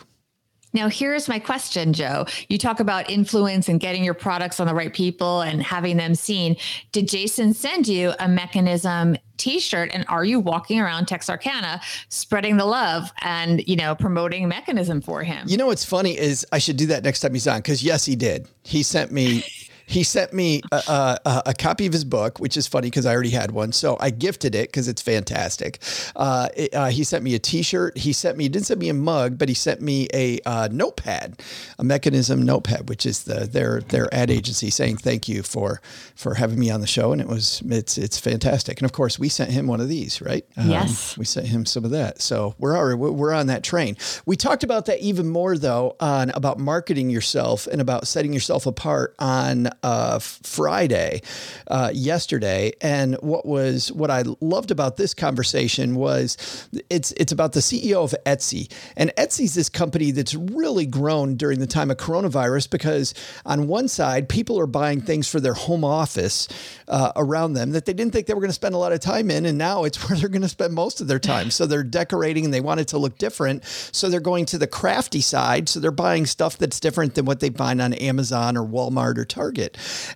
Now, 0.73 0.89
here's 0.89 1.29
my 1.29 1.39
question, 1.39 1.93
Joe. 1.93 2.27
You 2.49 2.59
talk 2.59 2.81
about 2.81 3.11
influence 3.11 3.69
and 3.69 3.81
getting 3.81 4.05
your 4.05 4.15
products 4.15 4.61
on 4.61 4.67
the 4.67 4.75
right 4.75 4.93
people 4.93 5.41
and 5.41 5.63
having 5.63 5.97
them 5.97 6.15
seen. 6.15 6.57
Did 6.93 7.09
Jason 7.09 7.55
send 7.55 7.89
you 7.89 8.13
a 8.19 8.29
mechanism 8.29 9.17
t-shirt 9.39 9.91
and 9.95 10.05
are 10.09 10.25
you 10.25 10.41
walking 10.41 10.81
around 10.81 11.07
Texarkana 11.07 11.81
spreading 12.09 12.57
the 12.57 12.65
love 12.65 13.13
and, 13.23 13.67
you 13.69 13.77
know, 13.77 13.95
promoting 13.95 14.49
mechanism 14.49 15.01
for 15.01 15.23
him? 15.23 15.47
You 15.49 15.57
know 15.57 15.67
what's 15.67 15.85
funny 15.85 16.19
is 16.19 16.45
I 16.53 16.59
should 16.59 16.77
do 16.77 16.87
that 16.87 17.05
next 17.05 17.21
time 17.21 17.33
he's 17.33 17.47
on 17.47 17.63
cuz 17.63 17.83
yes, 17.83 18.05
he 18.05 18.17
did. 18.17 18.49
He 18.65 18.83
sent 18.83 19.13
me 19.13 19.45
he 19.89 20.03
sent 20.03 20.35
me 20.35 20.61
a, 20.71 21.19
a, 21.25 21.43
a, 21.47 21.55
copy 21.55 21.87
of 21.87 21.95
his 21.95 22.05
book, 22.05 22.39
which 22.39 22.59
is 22.59 22.67
funny 22.67 22.89
because 22.89 23.07
I 23.07 23.15
already 23.15 23.31
had 23.31 23.53
one. 23.53 23.73
So 23.73 23.97
I 23.99 24.11
gifted 24.11 24.55
it 24.55 24.69
because 24.69 24.87
it's 24.87 25.01
fantastic. 25.01 25.79
Uh, 26.15 26.51
it, 26.55 26.75
uh, 26.75 26.87
he 26.89 27.05
sent 27.05 27.25
me 27.25 27.35
a 27.35 27.39
T-shirt. 27.39 27.97
He 27.97 28.13
sent 28.13 28.37
me. 28.37 28.45
He 28.45 28.49
didn't 28.51 28.67
send 28.67 28.81
me 28.81 28.91
a 28.91 28.95
mug, 28.95 29.39
but 29.39 29.49
he 29.49 29.55
sent 29.55 29.81
me 29.81 30.07
a 30.13 30.41
uh, 30.45 30.69
notepad, 30.71 31.43
a 31.79 31.85
Mechanism 31.85 32.43
notepad, 32.43 32.91
which 32.91 33.07
is 33.07 33.25
the 33.25 33.47
their 33.47 33.81
their 33.81 34.13
ad 34.15 34.31
agency 34.31 34.69
saying 34.69 34.99
thank 34.99 35.27
you 35.27 35.43
for 35.43 35.81
for 36.15 36.35
having 36.35 36.59
me 36.59 36.71
on 36.71 36.83
the 36.83 36.87
show, 36.87 37.13
and 37.13 37.21
it 37.23 37.27
was 37.27 37.63
it's 37.67 37.97
it's 37.97 38.19
fantastic. 38.19 38.79
And 38.81 38.85
of 38.85 38.93
course, 38.93 39.19
we 39.19 39.31
sent 39.31 39.53
him 39.53 39.67
one 39.67 39.81
of 39.81 39.89
these, 39.89 40.21
right? 40.21 40.45
Um, 40.59 40.69
yes, 40.69 41.17
we 41.17 41.25
sent 41.25 41.47
him 41.47 41.65
some 41.65 41.87
of 41.87 41.93
that. 41.93 42.21
So 42.21 42.55
we're 42.59 42.77
already 42.77 42.97
we're 42.97 43.33
on 43.33 43.47
that 43.47 43.63
train. 43.63 43.97
We 44.27 44.37
talked 44.37 44.65
about 44.65 44.85
that 44.87 45.01
even 45.01 45.31
more 45.31 45.57
though 45.57 45.97
on 45.99 46.29
about 46.31 46.59
marketing 46.59 47.09
yourself 47.09 47.67
and 47.67 47.81
about 47.81 48.07
setting 48.07 48.35
yourself 48.35 48.67
apart 48.67 49.15
on 49.19 49.71
uh, 49.83 50.19
Friday, 50.19 51.23
uh, 51.69 51.91
yesterday, 51.93 52.73
and 52.81 53.17
what 53.17 53.47
was 53.47 53.93
what 53.93 54.11
I 54.11 54.25
loved 54.41 54.71
about 54.71 54.97
this 54.97 55.15
conversation 55.15 55.95
was 55.95 56.69
it's 56.91 57.13
it's 57.13 57.33
about 57.33 57.53
the 57.53 57.61
CEO 57.61 58.03
of 58.03 58.15
Etsy, 58.27 58.71
and 58.97 59.13
Etsy's 59.17 59.55
this 59.55 59.69
company 59.69 60.11
that's 60.11 60.35
really 60.35 60.87
grown 60.87 61.37
during 61.37 61.61
the 61.61 61.67
time 61.67 61.91
of 61.91 61.97
coronavirus 61.97 62.71
because 62.71 63.15
on 63.45 63.69
one 63.69 63.89
side 63.89 64.29
people 64.29 64.59
are 64.59 64.67
buying 64.67 65.01
things 65.01 65.29
for 65.29 65.41
their 65.41 65.55
home 65.55 65.85
office 65.85 66.49
uh, 66.89 67.13
around 67.17 67.53
them 67.53 67.73
that 67.73 67.85
they 67.85 67.93
didn't 67.93 68.13
think 68.13 68.27
they 68.27 68.35
were 68.35 68.41
going 68.41 68.49
to 68.49 68.55
spend 68.55 68.75
a 68.75 68.79
lot 68.79 68.93
of 68.93 69.01
time 69.01 69.31
in, 69.31 69.47
and 69.47 69.59
now 69.59 69.85
it's 69.85 69.99
where 70.09 70.19
they're 70.19 70.29
going 70.29 70.43
to 70.43 70.49
spend 70.49 70.73
most 70.75 71.01
of 71.01 71.07
their 71.07 71.19
time. 71.19 71.51
So 71.51 71.67
they're 71.67 71.83
decorating 71.83 72.45
and 72.45 72.55
they 72.55 72.61
want 72.61 72.81
it 72.81 72.89
to 72.89 72.99
look 72.99 73.19
different, 73.19 73.65
so 73.65 74.09
they're 74.09 74.21
going 74.21 74.47
to 74.47 74.59
the 74.59 74.67
crafty 74.67 75.21
side. 75.21 75.69
So 75.69 75.81
they're 75.81 75.91
buying 75.91 76.27
stuff 76.27 76.57
that's 76.59 76.81
different 76.81 77.15
than 77.15 77.25
what 77.25 77.41
they 77.41 77.51
find 77.51 77.81
on 77.81 77.93
Amazon 77.95 78.57
or 78.57 78.65
Walmart 78.65 79.19
or 79.19 79.25
Target. 79.25 79.68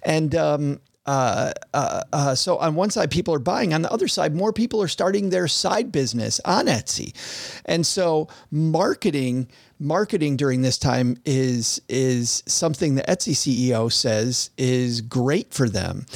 And 0.02 0.34
um, 0.34 0.80
uh, 1.04 1.52
uh, 1.74 2.02
uh, 2.12 2.34
so 2.34 2.58
on 2.58 2.74
one 2.74 2.90
side, 2.90 3.10
people 3.10 3.34
are 3.34 3.40
buying. 3.40 3.74
On 3.74 3.82
the 3.82 3.92
other 3.92 4.06
side, 4.08 4.34
more 4.34 4.52
people 4.52 4.80
are 4.80 4.88
starting 4.88 5.30
their 5.30 5.48
side 5.48 5.90
business 5.90 6.40
on 6.44 6.66
Etsy, 6.66 7.12
and 7.64 7.84
so 7.84 8.28
marketing 8.52 9.48
marketing 9.82 10.36
during 10.36 10.62
this 10.62 10.78
time 10.78 11.16
is 11.24 11.82
is 11.88 12.42
something 12.46 12.94
the 12.94 13.02
Etsy 13.02 13.32
CEO 13.32 13.92
says 13.92 14.50
is 14.56 15.00
great 15.00 15.52
for 15.52 15.68
them. 15.68 16.06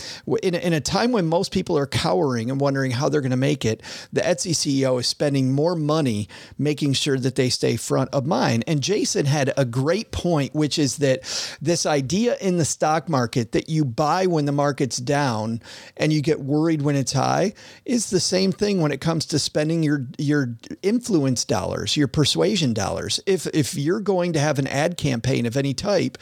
In 0.42 0.54
a, 0.54 0.58
in 0.58 0.72
a 0.72 0.80
time 0.80 1.12
when 1.12 1.26
most 1.26 1.52
people 1.52 1.76
are 1.76 1.86
cowering 1.86 2.50
and 2.50 2.60
wondering 2.60 2.92
how 2.92 3.08
they're 3.08 3.20
going 3.20 3.30
to 3.30 3.36
make 3.36 3.64
it, 3.64 3.82
the 4.12 4.20
Etsy 4.20 4.52
CEO 4.52 5.00
is 5.00 5.06
spending 5.06 5.52
more 5.52 5.74
money 5.74 6.28
making 6.58 6.92
sure 6.92 7.18
that 7.18 7.34
they 7.34 7.50
stay 7.50 7.76
front 7.76 8.10
of 8.12 8.26
mind. 8.26 8.64
And 8.66 8.80
Jason 8.80 9.26
had 9.26 9.52
a 9.56 9.64
great 9.64 10.12
point, 10.12 10.54
which 10.54 10.78
is 10.78 10.98
that 10.98 11.20
this 11.60 11.86
idea 11.86 12.36
in 12.40 12.58
the 12.58 12.64
stock 12.64 13.08
market 13.08 13.52
that 13.52 13.68
you 13.68 13.84
buy 13.84 14.26
when 14.26 14.44
the 14.44 14.52
market's 14.52 14.98
down 14.98 15.60
and 15.96 16.12
you 16.12 16.22
get 16.22 16.40
worried 16.40 16.82
when 16.82 16.96
it's 16.96 17.12
high 17.12 17.52
is 17.84 18.10
the 18.10 18.20
same 18.20 18.52
thing 18.52 18.80
when 18.80 18.92
it 18.92 19.00
comes 19.00 19.26
to 19.26 19.38
spending 19.38 19.82
your 19.82 20.06
your 20.18 20.54
influence 20.82 21.44
dollars, 21.44 21.96
your 21.96 22.08
persuasion 22.08 22.72
dollars. 22.72 23.20
If 23.26 23.46
if 23.56 23.74
you're 23.74 24.00
going 24.00 24.34
to 24.34 24.38
have 24.38 24.58
an 24.58 24.66
ad 24.66 24.96
campaign 24.96 25.46
of 25.46 25.56
any 25.56 25.72
type, 25.72 26.18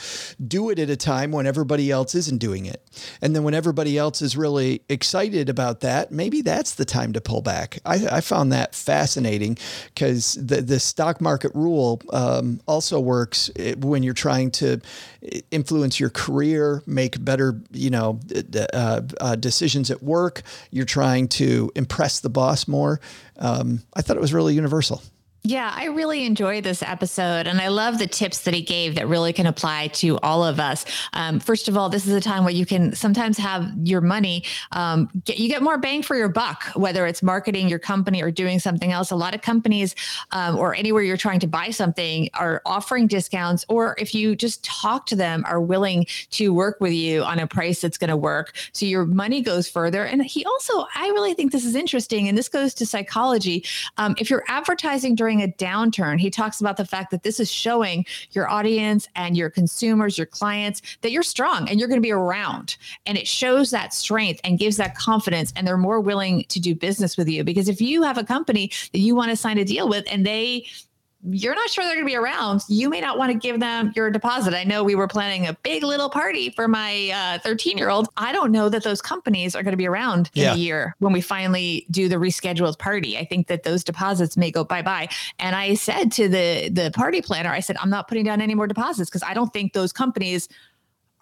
do 0.47 0.71
it 0.71 0.79
at 0.79 0.89
a 0.89 0.97
time 0.97 1.33
when 1.33 1.47
everybody 1.47 1.91
else 1.91 2.15
isn't 2.15 2.39
doing 2.39 2.65
it. 2.65 2.83
And 3.21 3.35
then 3.35 3.43
when 3.43 3.55
everybody 3.55 3.99
else 3.99 4.23
is 4.23 4.37
really 4.37 4.83
excited 4.89 5.49
about 5.49 5.81
that, 5.81 6.13
maybe 6.13 6.43
that's 6.43 6.75
the 6.75 6.85
time 6.85 7.13
to 7.15 7.21
pull 7.21 7.43
back. 7.43 7.81
I, 7.85 8.07
I 8.11 8.21
found 8.21 8.53
that 8.53 8.75
fascinating 8.75 9.59
because 9.87 10.35
the, 10.35 10.63
the 10.63 10.79
stock 10.79 11.21
market 11.21 11.53
rule 11.55 12.01
um, 12.13 12.61
also 12.67 13.01
works 13.01 13.51
eh, 13.57 13.75
when 13.79 14.03
you're 14.03 14.15
trying 14.15 14.53
to 14.53 14.81
influence 15.51 15.99
your 15.99 16.11
career, 16.11 16.83
make 16.87 17.23
better, 17.25 17.61
you 17.73 17.91
know, 17.91 18.21
uh, 18.73 19.01
uh, 19.21 19.37
decisions 19.37 19.91
at 19.91 20.03
work. 20.03 20.43
You're 20.71 20.85
trying 20.85 21.29
to 21.29 21.73
impress 21.75 22.21
the 22.21 22.31
boss 22.31 22.69
more. 22.69 23.01
Um, 23.39 23.83
I 23.95 24.03
thought 24.03 24.17
it 24.17 24.21
was 24.21 24.33
really 24.33 24.55
universal. 24.55 25.03
Yeah, 25.47 25.71
I 25.77 25.89
really 25.89 26.25
enjoyed 26.25 26.65
this 26.65 26.83
episode 26.83 27.47
and 27.47 27.61
I 27.61 27.69
love 27.69 27.99
the 27.99 28.07
tips 28.07 28.41
that 28.41 28.55
he 28.55 28.63
gave 28.63 28.95
that 28.95 29.09
really 29.09 29.35
can 29.35 29.45
apply 29.45 29.89
to 29.89 30.19
all 30.21 30.43
of 30.43 30.59
us. 30.59 30.87
Um, 31.13 31.39
first 31.39 31.69
of 31.69 31.77
all, 31.77 31.91
this 31.91 32.07
is 32.07 32.15
a 32.15 32.21
time 32.23 32.45
where 32.45 32.55
you 32.55 32.65
can 32.65 32.95
sometimes 32.95 33.37
have 33.37 33.71
your 33.85 34.01
money, 34.01 34.45
um, 34.73 35.11
get, 35.27 35.37
you 35.37 35.51
get 35.51 35.63
more 35.63 35.77
bang 35.77 36.03
for 36.03 36.17
your 36.17 36.31
buck, 36.31 36.65
whether 36.77 37.05
it's 37.05 37.23
marketing 37.23 37.69
your 37.69 37.79
company 37.79 38.23
or 38.23 38.31
doing 38.31 38.59
something 38.59 38.91
else. 38.91 39.11
A 39.11 39.17
lot 39.17 39.35
of 39.35 39.43
companies 39.43 39.95
um, 40.31 40.57
or 40.57 40.75
anywhere 40.75 41.03
you're 41.03 41.19
trying 41.19 41.41
to 41.41 41.47
buy 41.47 41.69
something 41.69 42.31
are 42.33 42.63
offering 42.65 43.07
discounts, 43.07 43.67
or 43.69 43.97
if 43.99 44.15
you 44.15 44.35
just 44.35 44.65
talk 44.65 45.05
to 45.09 45.15
them, 45.15 45.45
are 45.47 45.61
willing 45.61 46.07
to 46.31 46.55
work 46.55 46.79
with 46.81 46.95
you 46.95 47.23
on 47.23 47.39
a 47.39 47.47
price 47.47 47.83
that's 47.83 47.99
going 47.99 48.09
to 48.09 48.17
work. 48.17 48.57
So 48.73 48.87
your 48.87 49.05
money 49.05 49.43
goes 49.43 49.69
further. 49.69 50.07
And 50.07 50.25
he 50.25 50.43
also, 50.47 50.87
I 50.95 51.09
really 51.09 51.35
think 51.35 51.53
this 51.53 51.67
is 51.67 51.75
interesting, 51.75 52.29
and 52.29 52.39
this 52.39 52.49
goes 52.49 52.73
to 52.73 52.87
psychology. 52.87 53.63
Um, 53.99 54.15
if 54.19 54.31
you're 54.31 54.45
advertising 54.49 55.15
during 55.15 55.34
during 55.35 55.51
a 55.51 55.53
downturn, 55.55 56.19
he 56.19 56.31
talks 56.31 56.61
about 56.61 56.77
the 56.77 56.85
fact 56.85 57.11
that 57.11 57.23
this 57.23 57.41
is 57.41 57.51
showing 57.51 58.05
your 58.31 58.49
audience 58.49 59.09
and 59.17 59.37
your 59.37 59.51
consumers, 59.51 60.17
your 60.17 60.27
clients, 60.27 60.83
that 61.03 61.11
you're 61.11 61.23
strong 61.23 61.69
and 61.69 61.79
you're 61.79 61.89
going 61.89 62.01
to 62.01 62.07
be 62.07 62.13
around. 62.13 62.77
And 63.07 63.19
it 63.19 63.27
shows 63.27 63.71
that 63.71 63.93
strength 63.93 64.41
and 64.45 64.59
gives 64.59 64.77
that 64.77 64.97
confidence. 64.97 65.53
And 65.57 65.67
they're 65.67 65.77
more 65.77 66.01
willing 66.01 66.45
to 66.49 66.61
do 66.61 66.75
business 66.75 67.17
with 67.17 67.29
you. 67.29 67.45
Because 67.45 67.69
if 67.69 67.81
you 67.81 68.03
have 68.03 68.19
a 68.19 68.25
company 68.25 68.71
that 68.93 69.01
you 69.01 69.15
want 69.15 69.31
to 69.31 69.37
sign 69.37 69.59
a 69.59 69.65
deal 69.65 69.89
with 69.89 70.05
and 70.11 70.25
they 70.25 70.67
you're 71.31 71.55
not 71.55 71.71
sure 71.71 71.85
they're 71.85 71.95
going 71.95 72.07
to 72.07 72.11
be 72.11 72.17
around. 72.17 72.63
You 72.69 72.91
may 72.91 73.01
not 73.01 73.17
want 73.17 73.33
to 73.33 73.39
give 73.39 73.59
them 73.59 73.93
your 73.97 74.11
deposit. 74.11 74.53
I 74.53 74.65
know 74.65 74.85
we 74.85 74.95
were 74.95 75.09
planning 75.09 75.47
a 75.47 75.55
big 75.63 75.83
little 75.83 76.11
party 76.11 76.51
for 76.51 76.69
my 76.69 77.41
13 77.43 77.77
uh, 77.77 77.79
year 77.79 77.89
old. 77.89 78.09
I 78.17 78.33
don't 78.33 78.53
know 78.53 78.69
that 78.69 78.85
those 78.85 79.01
companies 79.01 79.57
are 79.57 79.63
going 79.63 79.73
to 79.73 79.79
be 79.79 79.87
around 79.87 80.31
in 80.35 80.43
yeah. 80.43 80.55
a 80.55 80.57
year 80.57 80.95
when 80.99 81.13
we 81.13 81.21
finally 81.21 81.87
do 81.91 82.09
the 82.09 82.17
rescheduled 82.17 82.79
party. 82.79 83.17
I 83.17 83.25
think 83.25 83.47
that 83.47 83.63
those 83.63 83.83
deposits 83.83 84.37
may 84.37 84.51
go 84.51 84.65
bye 84.65 84.83
bye. 84.83 85.09
And 85.39 85.57
I 85.57 85.75
said 85.75 86.13
to 86.13 86.29
the 86.29 86.69
the 86.69 86.91
party 86.95 87.23
planner, 87.23 87.51
I 87.51 87.61
said, 87.61 87.77
I'm 87.81 87.91
not 87.91 88.09
putting 88.09 88.25
down 88.25 88.41
any 88.41 88.55
more 88.55 88.67
deposits 88.67 89.09
because 89.09 89.23
I 89.23 89.33
don't 89.33 89.53
think 89.53 89.73
those 89.73 89.93
companies 89.93 90.49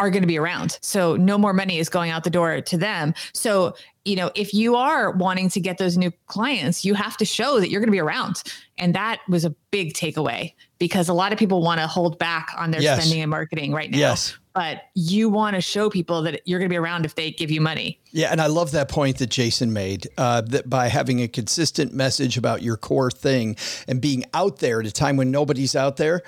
are 0.03 0.11
going 0.11 0.23
to 0.23 0.27
be 0.27 0.39
around. 0.39 0.79
So 0.83 1.15
no 1.15 1.39
more 1.39 1.53
money 1.53 1.79
is 1.79 1.89
going 1.89 2.11
out 2.11 2.25
the 2.25 2.31
door 2.31 2.61
to 2.61 2.77
them. 2.77 3.15
So, 3.35 3.77
you 4.05 4.17
know, 4.17 4.31
if 4.35 4.53
you 4.53 4.75
are 4.77 5.13
wanting 5.13 5.49
to 5.51 5.61
get 5.61 5.79
those 5.79 5.97
new 5.97 6.11
clients, 6.27 6.85
you 6.85 6.95
have 6.95 7.17
to 7.19 7.25
show 7.25 7.61
that 7.61 7.71
you're 7.71 7.81
going 7.81 7.89
to 7.89 7.93
be 7.93 8.01
around. 8.01 8.43
And 8.79 8.95
that 8.95 9.21
was 9.29 9.45
a 9.45 9.51
big 9.71 9.95
takeaway 9.95 10.55
because 10.79 11.09
a 11.09 11.15
lot 11.15 11.33
of 11.33 11.39
people 11.39 11.63
want 11.63 11.81
to 11.81 11.87
hold 11.87 12.19
back 12.19 12.51
on 12.59 12.73
their 12.73 12.81
yes. 12.81 13.01
spending 13.01 13.23
and 13.23 13.31
marketing 13.31 13.73
right 13.73 13.91
now. 13.91 13.99
Yes. 13.99 14.37
But 14.55 14.83
you 14.95 15.31
want 15.31 15.55
to 15.55 15.63
show 15.63 15.89
people 15.89 16.23
that 16.23 16.43
you're 16.45 16.59
going 16.59 16.69
to 16.69 16.73
be 16.73 16.79
around 16.79 17.07
if 17.07 17.15
they 17.15 17.31
give 17.31 17.51
you 17.51 17.61
money. 17.61 17.99
Yeah, 18.11 18.33
and 18.33 18.41
I 18.41 18.49
love 18.49 18.73
that 18.73 18.91
point 18.91 19.19
that 19.19 19.31
Jason 19.31 19.73
made. 19.73 20.09
Uh, 20.19 20.43
that 20.43 20.69
by 20.69 20.89
having 20.89 21.23
a 21.23 21.29
consistent 21.29 21.95
message 21.95 22.37
about 22.37 22.61
your 22.61 22.77
core 22.77 23.11
thing 23.11 23.57
and 23.89 24.01
being 24.01 24.25
out 24.35 24.59
there 24.59 24.81
at 24.81 24.87
a 24.87 24.93
time 24.93 25.17
when 25.17 25.31
nobody's 25.31 25.75
out 25.75 25.97
there, 25.97 26.21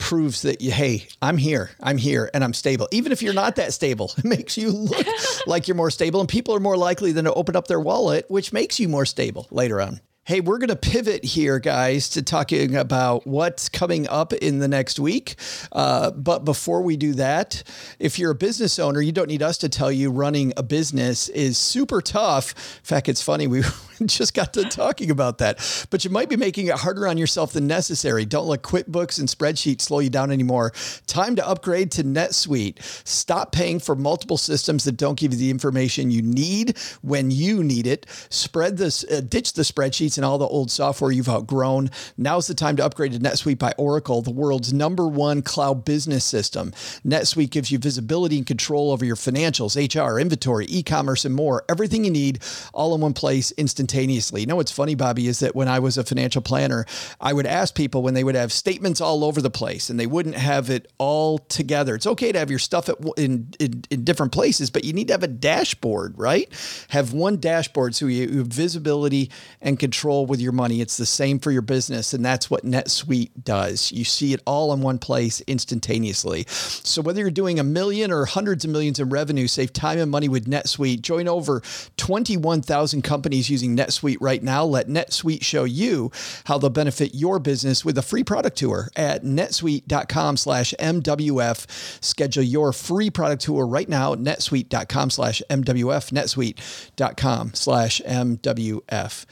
proves 0.00 0.42
that 0.42 0.60
you, 0.60 0.72
hey, 0.72 1.06
I'm 1.22 1.36
here, 1.36 1.70
I'm 1.80 1.98
here, 1.98 2.28
and 2.34 2.42
I'm 2.42 2.54
stable. 2.54 2.88
Even 2.90 3.12
if 3.12 3.22
you're 3.22 3.34
not 3.34 3.56
that 3.56 3.72
stable, 3.72 4.12
it 4.18 4.24
makes 4.24 4.56
you 4.56 4.70
look 4.70 5.06
like 5.46 5.68
you're 5.68 5.76
more 5.76 5.90
stable, 5.90 6.18
and 6.18 6.28
people 6.28 6.54
are 6.54 6.60
more 6.60 6.76
likely 6.76 7.12
than 7.12 7.26
to 7.26 7.34
open 7.34 7.54
up 7.54 7.68
their 7.68 7.78
wallet, 7.78 8.28
which 8.28 8.52
makes 8.52 8.80
you 8.80 8.88
more 8.88 9.06
stable 9.06 9.46
later 9.52 9.80
on. 9.80 10.00
Hey, 10.24 10.40
we're 10.40 10.58
going 10.58 10.68
to 10.68 10.76
pivot 10.76 11.24
here, 11.24 11.58
guys, 11.58 12.10
to 12.10 12.22
talking 12.22 12.76
about 12.76 13.26
what's 13.26 13.70
coming 13.70 14.06
up 14.06 14.34
in 14.34 14.58
the 14.58 14.68
next 14.68 15.00
week. 15.00 15.34
Uh, 15.72 16.10
but 16.10 16.44
before 16.44 16.82
we 16.82 16.98
do 16.98 17.14
that, 17.14 17.62
if 17.98 18.18
you're 18.18 18.32
a 18.32 18.34
business 18.34 18.78
owner, 18.78 19.00
you 19.00 19.12
don't 19.12 19.28
need 19.28 19.42
us 19.42 19.56
to 19.58 19.68
tell 19.70 19.90
you 19.90 20.10
running 20.10 20.52
a 20.58 20.62
business 20.62 21.30
is 21.30 21.56
super 21.56 22.02
tough. 22.02 22.52
In 22.80 22.84
fact, 22.84 23.08
it's 23.08 23.22
funny. 23.22 23.46
We 23.46 23.62
just 24.04 24.34
got 24.34 24.52
to 24.52 24.64
talking 24.64 25.10
about 25.10 25.38
that, 25.38 25.86
but 25.88 26.04
you 26.04 26.10
might 26.10 26.28
be 26.28 26.36
making 26.36 26.66
it 26.66 26.74
harder 26.74 27.08
on 27.08 27.16
yourself 27.16 27.54
than 27.54 27.66
necessary. 27.66 28.26
Don't 28.26 28.46
let 28.46 28.60
QuickBooks 28.60 29.18
and 29.18 29.26
spreadsheets 29.26 29.80
slow 29.80 30.00
you 30.00 30.10
down 30.10 30.30
anymore. 30.30 30.72
Time 31.06 31.34
to 31.36 31.48
upgrade 31.48 31.90
to 31.92 32.04
NetSuite. 32.04 32.82
Stop 33.08 33.52
paying 33.52 33.80
for 33.80 33.96
multiple 33.96 34.36
systems 34.36 34.84
that 34.84 34.98
don't 34.98 35.18
give 35.18 35.32
you 35.32 35.38
the 35.38 35.50
information 35.50 36.10
you 36.10 36.20
need 36.20 36.76
when 37.00 37.30
you 37.30 37.64
need 37.64 37.86
it. 37.86 38.04
Spread 38.28 38.76
this, 38.76 39.02
uh, 39.10 39.22
ditch 39.22 39.54
the 39.54 39.62
spreadsheets 39.62 40.19
and 40.20 40.26
all 40.26 40.36
the 40.36 40.46
old 40.46 40.70
software 40.70 41.10
you've 41.10 41.30
outgrown. 41.30 41.88
Now's 42.18 42.46
the 42.46 42.52
time 42.52 42.76
to 42.76 42.84
upgrade 42.84 43.12
to 43.12 43.18
NetSuite 43.18 43.58
by 43.58 43.72
Oracle, 43.78 44.20
the 44.20 44.30
world's 44.30 44.70
number 44.70 45.08
one 45.08 45.40
cloud 45.40 45.82
business 45.82 46.26
system. 46.26 46.72
NetSuite 47.06 47.48
gives 47.48 47.72
you 47.72 47.78
visibility 47.78 48.36
and 48.36 48.46
control 48.46 48.92
over 48.92 49.02
your 49.02 49.16
financials, 49.16 49.76
HR, 49.78 50.20
inventory, 50.20 50.66
e-commerce, 50.66 51.24
and 51.24 51.34
more. 51.34 51.64
Everything 51.70 52.04
you 52.04 52.10
need 52.10 52.42
all 52.74 52.94
in 52.94 53.00
one 53.00 53.14
place 53.14 53.50
instantaneously. 53.52 54.42
You 54.42 54.46
know 54.46 54.56
what's 54.56 54.70
funny, 54.70 54.94
Bobbi, 54.94 55.24
is 55.24 55.38
that 55.38 55.56
when 55.56 55.68
I 55.68 55.78
was 55.78 55.96
a 55.96 56.04
financial 56.04 56.42
planner, 56.42 56.84
I 57.18 57.32
would 57.32 57.46
ask 57.46 57.74
people 57.74 58.02
when 58.02 58.12
they 58.12 58.22
would 58.22 58.34
have 58.34 58.52
statements 58.52 59.00
all 59.00 59.24
over 59.24 59.40
the 59.40 59.48
place 59.48 59.88
and 59.88 59.98
they 59.98 60.06
wouldn't 60.06 60.34
have 60.34 60.68
it 60.68 60.92
all 60.98 61.38
together. 61.38 61.94
It's 61.94 62.06
okay 62.06 62.30
to 62.30 62.38
have 62.38 62.50
your 62.50 62.58
stuff 62.58 62.90
at, 62.90 62.96
in, 63.16 63.54
in, 63.58 63.84
in 63.88 64.04
different 64.04 64.32
places, 64.32 64.68
but 64.68 64.84
you 64.84 64.92
need 64.92 65.06
to 65.06 65.14
have 65.14 65.22
a 65.22 65.28
dashboard, 65.28 66.18
right? 66.18 66.46
Have 66.90 67.14
one 67.14 67.38
dashboard 67.38 67.94
so 67.94 68.04
you 68.04 68.36
have 68.36 68.48
visibility 68.48 69.30
and 69.62 69.78
control 69.78 69.99
with 70.04 70.40
your 70.40 70.52
money. 70.52 70.80
It's 70.80 70.96
the 70.96 71.06
same 71.06 71.38
for 71.38 71.50
your 71.50 71.62
business, 71.62 72.12
and 72.12 72.24
that's 72.24 72.50
what 72.50 72.64
NetSuite 72.64 73.30
does. 73.44 73.92
You 73.92 74.04
see 74.04 74.32
it 74.32 74.40
all 74.46 74.72
in 74.72 74.80
one 74.80 74.98
place 74.98 75.40
instantaneously. 75.42 76.44
So 76.48 77.02
whether 77.02 77.20
you're 77.20 77.30
doing 77.30 77.58
a 77.58 77.64
million 77.64 78.10
or 78.10 78.24
hundreds 78.24 78.64
of 78.64 78.70
millions 78.70 78.98
in 78.98 79.10
revenue, 79.10 79.46
save 79.46 79.72
time 79.72 79.98
and 79.98 80.10
money 80.10 80.28
with 80.28 80.46
NetSuite. 80.46 81.02
Join 81.02 81.28
over 81.28 81.62
21,000 81.96 83.02
companies 83.02 83.50
using 83.50 83.76
NetSuite 83.76 84.16
right 84.20 84.42
now. 84.42 84.64
Let 84.64 84.88
NetSuite 84.88 85.44
show 85.44 85.64
you 85.64 86.10
how 86.44 86.58
they'll 86.58 86.70
benefit 86.70 87.14
your 87.14 87.38
business 87.38 87.84
with 87.84 87.98
a 87.98 88.02
free 88.02 88.24
product 88.24 88.58
tour 88.58 88.88
at 88.96 89.22
netsuite.com 89.22 90.36
slash 90.36 90.74
MWF. 90.78 92.02
Schedule 92.02 92.42
your 92.42 92.72
free 92.72 93.10
product 93.10 93.42
tour 93.42 93.66
right 93.66 93.88
now, 93.88 94.14
netsuite.com 94.14 95.10
slash 95.10 95.42
MWF, 95.50 96.10
netsuite.com 96.12 97.52
slash 97.54 98.00
MWF 98.06 99.26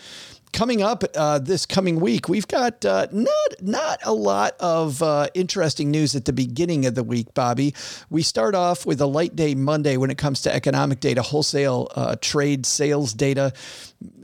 coming 0.52 0.82
up 0.82 1.04
uh, 1.14 1.38
this 1.38 1.66
coming 1.66 2.00
week, 2.00 2.28
we've 2.28 2.48
got 2.48 2.84
uh, 2.84 3.06
not 3.12 3.28
not 3.60 4.00
a 4.04 4.12
lot 4.12 4.54
of 4.60 5.02
uh, 5.02 5.28
interesting 5.34 5.90
news 5.90 6.14
at 6.14 6.24
the 6.24 6.32
beginning 6.32 6.86
of 6.86 6.94
the 6.94 7.02
week, 7.04 7.34
Bobbi. 7.34 7.74
We 8.10 8.22
start 8.22 8.54
off 8.54 8.86
with 8.86 9.00
a 9.00 9.06
light 9.06 9.36
day 9.36 9.54
Monday 9.54 9.96
when 9.96 10.10
it 10.10 10.18
comes 10.18 10.42
to 10.42 10.54
economic 10.54 11.00
data, 11.00 11.22
wholesale 11.22 11.90
uh, 11.94 12.16
trade 12.20 12.66
sales 12.66 13.12
data. 13.12 13.52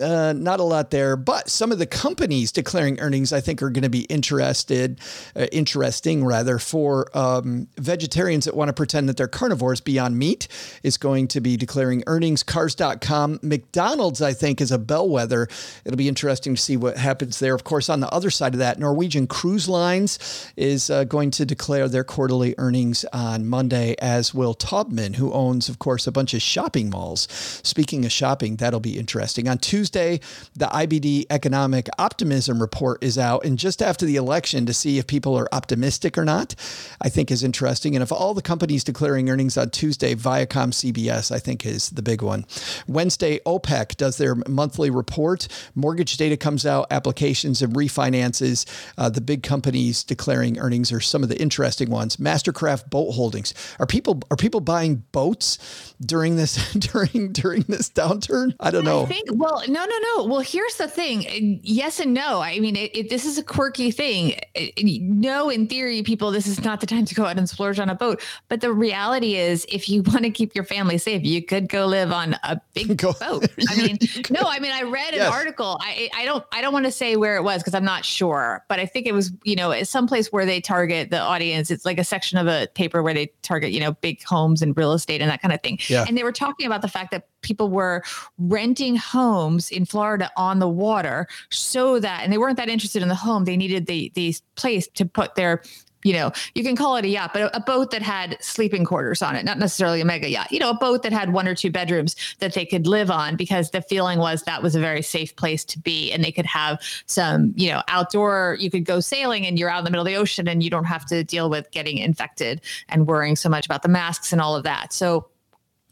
Uh, 0.00 0.32
not 0.36 0.60
a 0.60 0.62
lot 0.62 0.90
there, 0.92 1.16
but 1.16 1.48
some 1.48 1.72
of 1.72 1.80
the 1.80 1.86
companies 1.86 2.52
declaring 2.52 3.00
earnings, 3.00 3.32
I 3.32 3.40
think, 3.40 3.60
are 3.60 3.70
going 3.70 3.82
to 3.82 3.88
be 3.88 4.02
interested, 4.02 5.00
uh, 5.34 5.46
interesting 5.50 6.24
rather, 6.24 6.60
for 6.60 7.06
um, 7.16 7.66
vegetarians 7.76 8.44
that 8.44 8.54
want 8.54 8.68
to 8.68 8.72
pretend 8.72 9.08
that 9.08 9.16
they're 9.16 9.26
carnivores. 9.26 9.80
Beyond 9.80 10.16
Meat 10.16 10.46
is 10.84 10.96
going 10.96 11.26
to 11.28 11.40
be 11.40 11.56
declaring 11.56 12.04
earnings. 12.06 12.44
Cars.com, 12.44 13.40
McDonald's, 13.42 14.22
I 14.22 14.32
think, 14.32 14.60
is 14.60 14.70
a 14.70 14.78
bellwether. 14.78 15.48
It'll 15.84 15.96
be 15.96 16.08
interesting 16.08 16.54
to 16.54 16.60
see 16.60 16.76
what 16.76 16.96
happens 16.96 17.40
there. 17.40 17.54
Of 17.54 17.64
course, 17.64 17.88
on 17.88 17.98
the 17.98 18.08
other 18.10 18.30
side 18.30 18.54
of 18.54 18.60
that, 18.60 18.78
Norwegian 18.78 19.26
Cruise 19.26 19.68
Lines 19.68 20.52
is 20.56 20.88
uh, 20.88 21.02
going 21.02 21.32
to 21.32 21.44
declare 21.44 21.88
their 21.88 22.04
quarterly 22.04 22.54
earnings 22.58 23.04
on 23.12 23.48
Monday, 23.48 23.96
as 23.98 24.32
will 24.32 24.54
Taubman, 24.54 25.16
who 25.16 25.32
owns, 25.32 25.68
of 25.68 25.80
course, 25.80 26.06
a 26.06 26.12
bunch 26.12 26.32
of 26.32 26.42
shopping 26.42 26.90
malls. 26.90 27.26
Speaking 27.64 28.04
of 28.04 28.12
shopping, 28.12 28.56
that'll 28.56 28.78
be 28.78 28.98
interesting. 28.98 29.48
On 29.48 29.58
Tuesday, 29.64 30.20
the 30.54 30.66
IBD 30.66 31.24
Economic 31.30 31.88
Optimism 31.98 32.60
Report 32.60 33.02
is 33.02 33.16
out, 33.16 33.46
and 33.46 33.58
just 33.58 33.80
after 33.80 34.04
the 34.04 34.16
election 34.16 34.66
to 34.66 34.74
see 34.74 34.98
if 34.98 35.06
people 35.06 35.34
are 35.38 35.48
optimistic 35.52 36.18
or 36.18 36.24
not, 36.26 36.54
I 37.00 37.08
think 37.08 37.30
is 37.30 37.42
interesting. 37.42 37.96
And 37.96 38.02
of 38.02 38.12
all 38.12 38.34
the 38.34 38.42
companies 38.42 38.84
declaring 38.84 39.30
earnings 39.30 39.56
on 39.56 39.70
Tuesday, 39.70 40.14
Viacom 40.14 40.70
CBS, 40.70 41.32
I 41.32 41.38
think, 41.38 41.64
is 41.64 41.88
the 41.88 42.02
big 42.02 42.20
one. 42.20 42.44
Wednesday, 42.86 43.38
OPEC 43.46 43.96
does 43.96 44.18
their 44.18 44.34
monthly 44.46 44.90
report. 44.90 45.48
Mortgage 45.74 46.18
data 46.18 46.36
comes 46.36 46.66
out, 46.66 46.86
applications 46.90 47.62
and 47.62 47.74
refinances. 47.74 48.66
Uh, 48.98 49.08
the 49.08 49.22
big 49.22 49.42
companies 49.42 50.04
declaring 50.04 50.58
earnings 50.58 50.92
are 50.92 51.00
some 51.00 51.22
of 51.22 51.30
the 51.30 51.40
interesting 51.40 51.88
ones. 51.88 52.18
Mastercraft 52.18 52.90
Boat 52.90 53.12
Holdings. 53.12 53.54
Are 53.78 53.86
people 53.86 54.20
are 54.30 54.36
people 54.36 54.60
buying 54.60 55.04
boats 55.12 55.94
during 56.04 56.36
this 56.36 56.72
during 56.78 57.32
during 57.32 57.62
this 57.62 57.88
downturn? 57.88 58.54
I 58.60 58.70
don't 58.70 58.84
know. 58.84 59.04
I 59.04 59.06
think 59.06 59.30
well, 59.32 59.53
no, 59.68 59.84
no, 59.84 59.98
no. 59.98 60.24
Well, 60.24 60.40
here's 60.40 60.76
the 60.76 60.88
thing. 60.88 61.60
Yes 61.62 62.00
and 62.00 62.14
no. 62.14 62.40
I 62.40 62.58
mean, 62.60 62.76
it, 62.76 62.96
it, 62.96 63.10
this 63.10 63.24
is 63.24 63.38
a 63.38 63.42
quirky 63.42 63.90
thing. 63.90 64.38
no, 64.76 65.50
in 65.50 65.66
theory, 65.66 66.02
people, 66.02 66.30
this 66.30 66.46
is 66.46 66.64
not 66.64 66.80
the 66.80 66.86
time 66.86 67.04
to 67.04 67.14
go 67.14 67.24
out 67.24 67.38
and 67.38 67.48
splurge 67.48 67.78
on 67.78 67.88
a 67.88 67.94
boat. 67.94 68.22
But 68.48 68.60
the 68.60 68.72
reality 68.72 69.36
is, 69.36 69.66
if 69.68 69.88
you 69.88 70.02
want 70.06 70.24
to 70.24 70.30
keep 70.30 70.54
your 70.54 70.64
family 70.64 70.98
safe, 70.98 71.24
you 71.24 71.42
could 71.42 71.68
go 71.68 71.86
live 71.86 72.12
on 72.12 72.36
a 72.42 72.60
big 72.74 72.96
go, 72.98 73.12
boat. 73.12 73.46
I 73.68 73.76
mean, 73.76 73.98
no, 74.30 74.42
I 74.44 74.58
mean, 74.58 74.72
I 74.72 74.82
read 74.82 75.14
an 75.14 75.22
article. 75.22 75.78
I, 75.80 76.10
I 76.14 76.24
don't, 76.24 76.44
I 76.52 76.60
don't 76.60 76.72
want 76.72 76.86
to 76.86 76.92
say 76.92 77.16
where 77.16 77.36
it 77.36 77.42
was 77.42 77.62
because 77.62 77.74
I'm 77.74 77.84
not 77.84 78.04
sure, 78.04 78.64
but 78.68 78.80
I 78.80 78.86
think 78.86 79.06
it 79.06 79.12
was, 79.12 79.32
you 79.44 79.56
know, 79.56 79.82
someplace 79.82 80.32
where 80.32 80.46
they 80.46 80.60
target 80.60 81.10
the 81.10 81.20
audience. 81.20 81.70
It's 81.70 81.84
like 81.84 81.98
a 81.98 82.04
section 82.04 82.38
of 82.38 82.46
a 82.46 82.68
paper 82.74 83.02
where 83.02 83.14
they 83.14 83.32
target, 83.42 83.72
you 83.72 83.80
know, 83.80 83.92
big 83.92 84.22
homes 84.24 84.62
and 84.62 84.76
real 84.76 84.92
estate 84.92 85.20
and 85.20 85.30
that 85.30 85.42
kind 85.42 85.52
of 85.52 85.62
thing. 85.62 85.78
Yeah. 85.88 86.04
And 86.06 86.16
they 86.16 86.22
were 86.22 86.32
talking 86.32 86.66
about 86.66 86.82
the 86.82 86.88
fact 86.88 87.10
that 87.10 87.28
people 87.44 87.68
were 87.68 88.02
renting 88.38 88.96
homes 88.96 89.70
in 89.70 89.84
Florida 89.84 90.30
on 90.36 90.58
the 90.58 90.68
water 90.68 91.28
so 91.50 92.00
that, 92.00 92.22
and 92.24 92.32
they 92.32 92.38
weren't 92.38 92.56
that 92.56 92.68
interested 92.68 93.02
in 93.02 93.08
the 93.08 93.14
home. 93.14 93.44
They 93.44 93.56
needed 93.56 93.86
the, 93.86 94.10
the 94.14 94.34
place 94.56 94.88
to 94.94 95.04
put 95.04 95.36
their 95.36 95.62
you 96.04 96.12
know, 96.12 96.30
you 96.54 96.62
can 96.62 96.76
call 96.76 96.96
it 96.96 97.04
a 97.04 97.08
yacht, 97.08 97.32
but 97.32 97.42
a, 97.42 97.56
a, 97.56 97.60
boat 97.60 97.90
that 97.90 98.02
had 98.02 98.36
sleeping 98.40 98.84
quarters 98.84 99.22
on 99.22 99.34
it, 99.34 99.44
not 99.44 99.58
necessarily 99.58 100.02
a 100.02 100.04
mega 100.04 100.28
yacht, 100.28 100.52
you 100.52 100.58
know, 100.58 100.68
a 100.70 100.74
boat 100.74 101.02
that 101.02 101.12
had 101.12 101.32
one 101.32 101.48
or 101.48 101.54
two 101.54 101.70
bedrooms 101.70 102.14
that 102.38 102.52
they 102.52 102.66
could 102.66 102.86
live 102.86 103.10
on 103.10 103.36
because 103.36 103.70
the 103.70 103.80
feeling 103.80 104.18
was 104.18 104.42
that 104.42 104.62
was 104.62 104.76
a 104.76 104.80
very 104.80 105.00
safe 105.00 105.34
place 105.34 105.64
to 105.64 105.78
be. 105.78 106.12
And 106.12 106.22
they 106.22 106.30
could 106.30 106.44
have 106.44 106.78
some, 107.06 107.54
you 107.56 107.70
know, 107.70 107.82
outdoor, 107.88 108.58
you 108.60 108.70
could 108.70 108.84
go 108.84 109.00
sailing 109.00 109.46
and 109.46 109.58
you're 109.58 109.70
out 109.70 109.78
in 109.78 109.84
the 109.84 109.90
middle 109.90 110.06
of 110.06 110.12
the 110.12 110.16
ocean 110.16 110.46
and 110.46 110.62
you 110.62 110.68
don't 110.68 110.84
have 110.84 111.06
to 111.06 111.24
deal 111.24 111.48
with 111.48 111.70
getting 111.70 111.96
infected 111.96 112.60
and 112.90 113.06
worrying 113.06 113.34
so 113.34 113.48
much 113.48 113.64
about 113.64 113.82
the 113.82 113.88
masks 113.88 114.30
and 114.30 114.42
all 114.42 114.54
of 114.54 114.62
that. 114.64 114.92
So, 114.92 115.26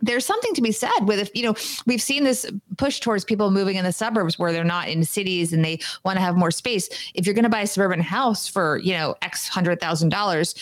there's 0.02 0.26
something 0.26 0.52
to 0.54 0.60
be 0.60 0.72
said 0.72 0.90
with 1.02 1.18
if 1.18 1.30
you 1.34 1.44
know 1.44 1.54
we've 1.86 2.02
seen 2.02 2.24
this 2.24 2.44
push 2.76 3.00
towards 3.00 3.24
people 3.24 3.50
moving 3.50 3.76
in 3.76 3.84
the 3.84 3.92
suburbs 3.92 4.38
where 4.38 4.52
they're 4.52 4.64
not 4.64 4.88
in 4.88 5.04
cities 5.04 5.52
and 5.52 5.64
they 5.64 5.78
want 6.04 6.16
to 6.16 6.22
have 6.22 6.36
more 6.36 6.50
space 6.50 6.88
if 7.14 7.24
you're 7.24 7.34
going 7.34 7.44
to 7.44 7.48
buy 7.48 7.60
a 7.60 7.66
suburban 7.66 8.00
house 8.00 8.46
for 8.46 8.78
you 8.78 8.92
know 8.92 9.14
x 9.22 9.48
hundred 9.48 9.80
thousand 9.80 10.10
dollars 10.10 10.54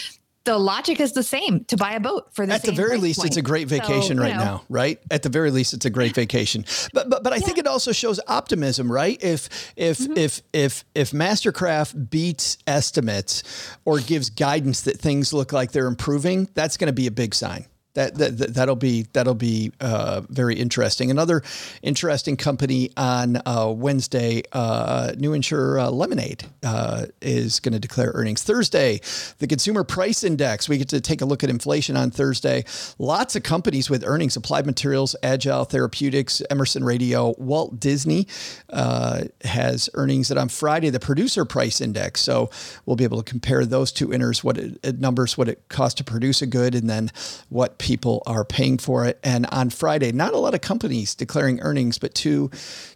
the 0.45 0.57
logic 0.57 1.01
is 1.01 1.13
the 1.13 1.23
same 1.23 1.65
to 1.65 1.77
buy 1.77 1.93
a 1.93 2.01
boat 2.01 2.29
for 2.33 2.47
the 2.47 2.53
at 2.53 2.63
the 2.63 2.73
very 2.73 2.97
least 2.97 3.19
point. 3.19 3.29
it's 3.29 3.37
a 3.37 3.43
great 3.43 3.69
vacation 3.69 4.17
so, 4.17 4.23
right 4.23 4.37
know. 4.37 4.45
now 4.45 4.63
right 4.69 4.99
at 5.11 5.23
the 5.23 5.29
very 5.29 5.51
least 5.51 5.75
it's 5.75 5.85
a 5.85 5.91
great 5.91 6.15
vacation 6.15 6.65
but 6.93 7.11
but 7.11 7.23
but 7.23 7.33
i 7.33 7.37
yeah. 7.37 7.43
think 7.43 7.59
it 7.59 7.67
also 7.67 7.93
shows 7.93 8.19
optimism 8.27 8.91
right 8.91 9.23
if 9.23 9.73
if 9.77 9.99
mm-hmm. 9.99 10.17
if 10.17 10.43
if 10.53 10.85
if 10.95 11.11
mastercraft 11.11 12.11
beats 12.11 12.57
estimates 12.67 13.43
or 13.85 13.99
gives 13.99 14.31
guidance 14.31 14.83
that 14.83 14.99
things 14.99 15.33
look 15.33 15.53
like 15.53 15.73
they're 15.73 15.87
improving 15.87 16.49
that's 16.55 16.77
going 16.77 16.89
to 16.89 16.93
be 16.93 17.07
a 17.07 17.13
big 17.13 17.35
sign 17.35 17.67
that, 17.95 18.17
that 18.17 18.55
that'll 18.55 18.77
be 18.77 19.07
that'll 19.13 19.35
be 19.35 19.73
uh, 19.81 20.23
very 20.29 20.55
interesting. 20.55 21.11
Another 21.11 21.43
interesting 21.83 22.37
company 22.37 22.91
on 22.97 23.41
uh, 23.45 23.73
Wednesday, 23.75 24.43
uh, 24.53 25.13
new 25.17 25.33
insurer 25.33 25.79
uh, 25.79 25.91
Lemonade 25.91 26.45
uh, 26.63 27.07
is 27.21 27.59
going 27.59 27.73
to 27.73 27.81
declare 27.81 28.13
earnings 28.15 28.43
Thursday. 28.43 29.01
The 29.39 29.47
Consumer 29.47 29.83
Price 29.83 30.23
Index. 30.23 30.69
We 30.69 30.79
get 30.79 30.89
to 30.91 31.01
take 31.01 31.21
a 31.21 31.25
look 31.25 31.43
at 31.43 31.51
inflation 31.51 31.97
on 31.97 32.11
Thursday. 32.11 32.65
Lots 32.99 33.35
of 33.35 33.43
companies 33.43 33.91
with 33.91 34.05
earnings: 34.05 34.37
Applied 34.37 34.67
Materials, 34.67 35.17
Agile 35.23 35.65
Therapeutics, 35.65 36.43
Emerson 36.49 36.85
Radio, 36.85 37.35
Walt 37.39 37.81
Disney 37.81 38.29
uh, 38.71 39.25
has 39.43 39.91
earnings. 39.95 40.29
That 40.29 40.39
on 40.39 40.49
Friday, 40.49 40.91
the 40.91 41.01
Producer 41.01 41.45
Price 41.45 41.81
Index. 41.81 42.21
So 42.21 42.51
we'll 42.87 42.97
be 42.97 43.05
able 43.05 43.21
to 43.21 43.29
compare 43.29 43.67
those 43.67 43.91
two 43.91 44.09
inners, 44.09 44.45
what 44.45 44.59
it, 44.59 45.01
numbers, 45.01 45.37
what 45.37 45.49
it 45.49 45.69
costs 45.69 45.97
to 45.97 46.05
produce 46.05 46.41
a 46.41 46.47
good, 46.47 46.77
and 46.77 46.89
then 46.89 47.11
what 47.49 47.80
people 47.81 48.23
are 48.27 48.45
paying 48.45 48.79
for 48.79 49.07
it. 49.07 49.19
And 49.25 49.47
on 49.47 49.71
Friday, 49.71 50.13
not 50.13 50.35
a 50.35 50.39
lot 50.39 50.55
of 50.55 50.61
companies 50.61 51.15
declaring 51.15 51.61
earnings, 51.61 51.99
but 51.99 52.15
two 52.15 52.51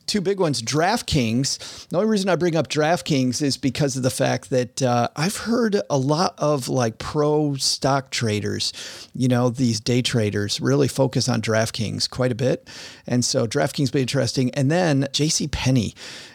two 0.07 0.21
big 0.21 0.39
ones. 0.39 0.63
DraftKings. 0.63 1.89
The 1.89 1.97
only 1.97 2.09
reason 2.09 2.29
I 2.29 2.37
bring 2.37 2.57
up 2.57 2.69
DraftKings 2.69 3.41
is 3.41 3.57
because 3.57 3.97
of 3.97 4.03
the 4.03 4.11
fact 4.11 4.51
that 4.51 4.83
uh, 4.83 5.09
I've 5.17 5.39
heard 5.39 5.81
a 5.89 5.97
lot 5.97 6.35
of 6.39 6.69
like 6.69 6.99
pro 6.99 7.55
stock 7.57 8.11
traders, 8.11 8.73
you 9.15 9.29
know, 9.29 9.49
these 9.49 9.81
day 9.81 10.03
traders 10.03 10.61
really 10.61 10.89
focus 10.89 11.29
on 11.29 11.41
DraftKings 11.41 12.09
quite 12.09 12.33
a 12.33 12.35
bit. 12.35 12.69
And 13.07 13.25
so 13.25 13.47
DraftKings 13.47 13.93
be 13.93 14.03
interesting. 14.03 14.51
And 14.51 14.71
then 14.71 15.09
J.C. 15.13 15.49
Penney 15.49 15.95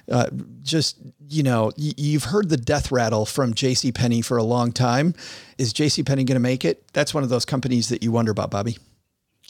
Uh, 0.10 0.28
just 0.64 0.98
you 1.28 1.44
know, 1.44 1.72
y- 1.78 1.94
you've 1.98 2.26
heard 2.26 2.50
the 2.50 2.58
death 2.58 2.92
rattle 2.92 3.26
from 3.26 3.54
J.C. 3.54 3.92
Penney 3.92 4.22
for 4.22 4.38
a 4.38 4.44
long 4.44 4.72
time. 4.72 5.14
Is 5.58 5.72
J.C. 5.74 6.04
Penney 6.04 6.24
going 6.24 6.36
to 6.36 6.40
make 6.40 6.66
it? 6.66 6.88
That's 6.94 7.14
one 7.14 7.24
of 7.24 7.30
those 7.30 7.46
companies 7.46 7.90
that 7.90 8.02
you 8.02 8.12
wonder 8.12 8.32
about, 8.32 8.50
Bobbi. 8.52 8.78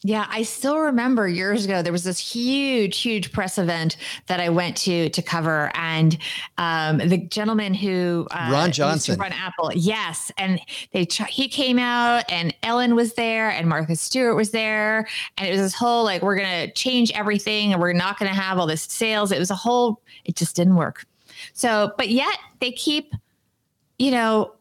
Yeah, 0.01 0.27
I 0.29 0.43
still 0.43 0.77
remember 0.79 1.27
years 1.27 1.65
ago 1.65 1.81
there 1.81 1.91
was 1.91 2.05
this 2.05 2.19
huge, 2.19 2.99
huge 2.99 3.33
press 3.33 3.57
event 3.57 3.97
that 4.27 4.39
I 4.39 4.47
went 4.47 4.77
to 4.77 5.09
to 5.09 5.21
cover, 5.21 5.69
and 5.73 6.17
um, 6.57 6.99
the 6.99 7.17
gentleman 7.17 7.73
who 7.73 8.25
uh, 8.31 8.49
Ron 8.49 8.71
Johnson. 8.71 9.19
run 9.19 9.33
Apple, 9.33 9.71
yes, 9.75 10.31
and 10.37 10.61
they 10.93 11.05
he 11.27 11.49
came 11.49 11.77
out, 11.77 12.23
and 12.31 12.55
Ellen 12.63 12.95
was 12.95 13.13
there, 13.15 13.49
and 13.49 13.67
Martha 13.67 13.95
Stewart 13.97 14.37
was 14.37 14.51
there, 14.51 15.05
and 15.37 15.47
it 15.47 15.51
was 15.51 15.59
this 15.59 15.73
whole 15.73 16.05
like 16.05 16.21
we're 16.21 16.37
gonna 16.37 16.71
change 16.71 17.11
everything, 17.11 17.73
and 17.73 17.81
we're 17.81 17.91
not 17.91 18.17
gonna 18.17 18.33
have 18.33 18.57
all 18.57 18.67
this 18.67 18.83
sales. 18.83 19.33
It 19.33 19.39
was 19.39 19.51
a 19.51 19.55
whole, 19.55 20.01
it 20.23 20.37
just 20.37 20.55
didn't 20.55 20.75
work. 20.75 21.05
So, 21.51 21.91
but 21.97 22.07
yet 22.07 22.37
they 22.61 22.71
keep, 22.71 23.13
you 23.97 24.11
know, 24.11 24.53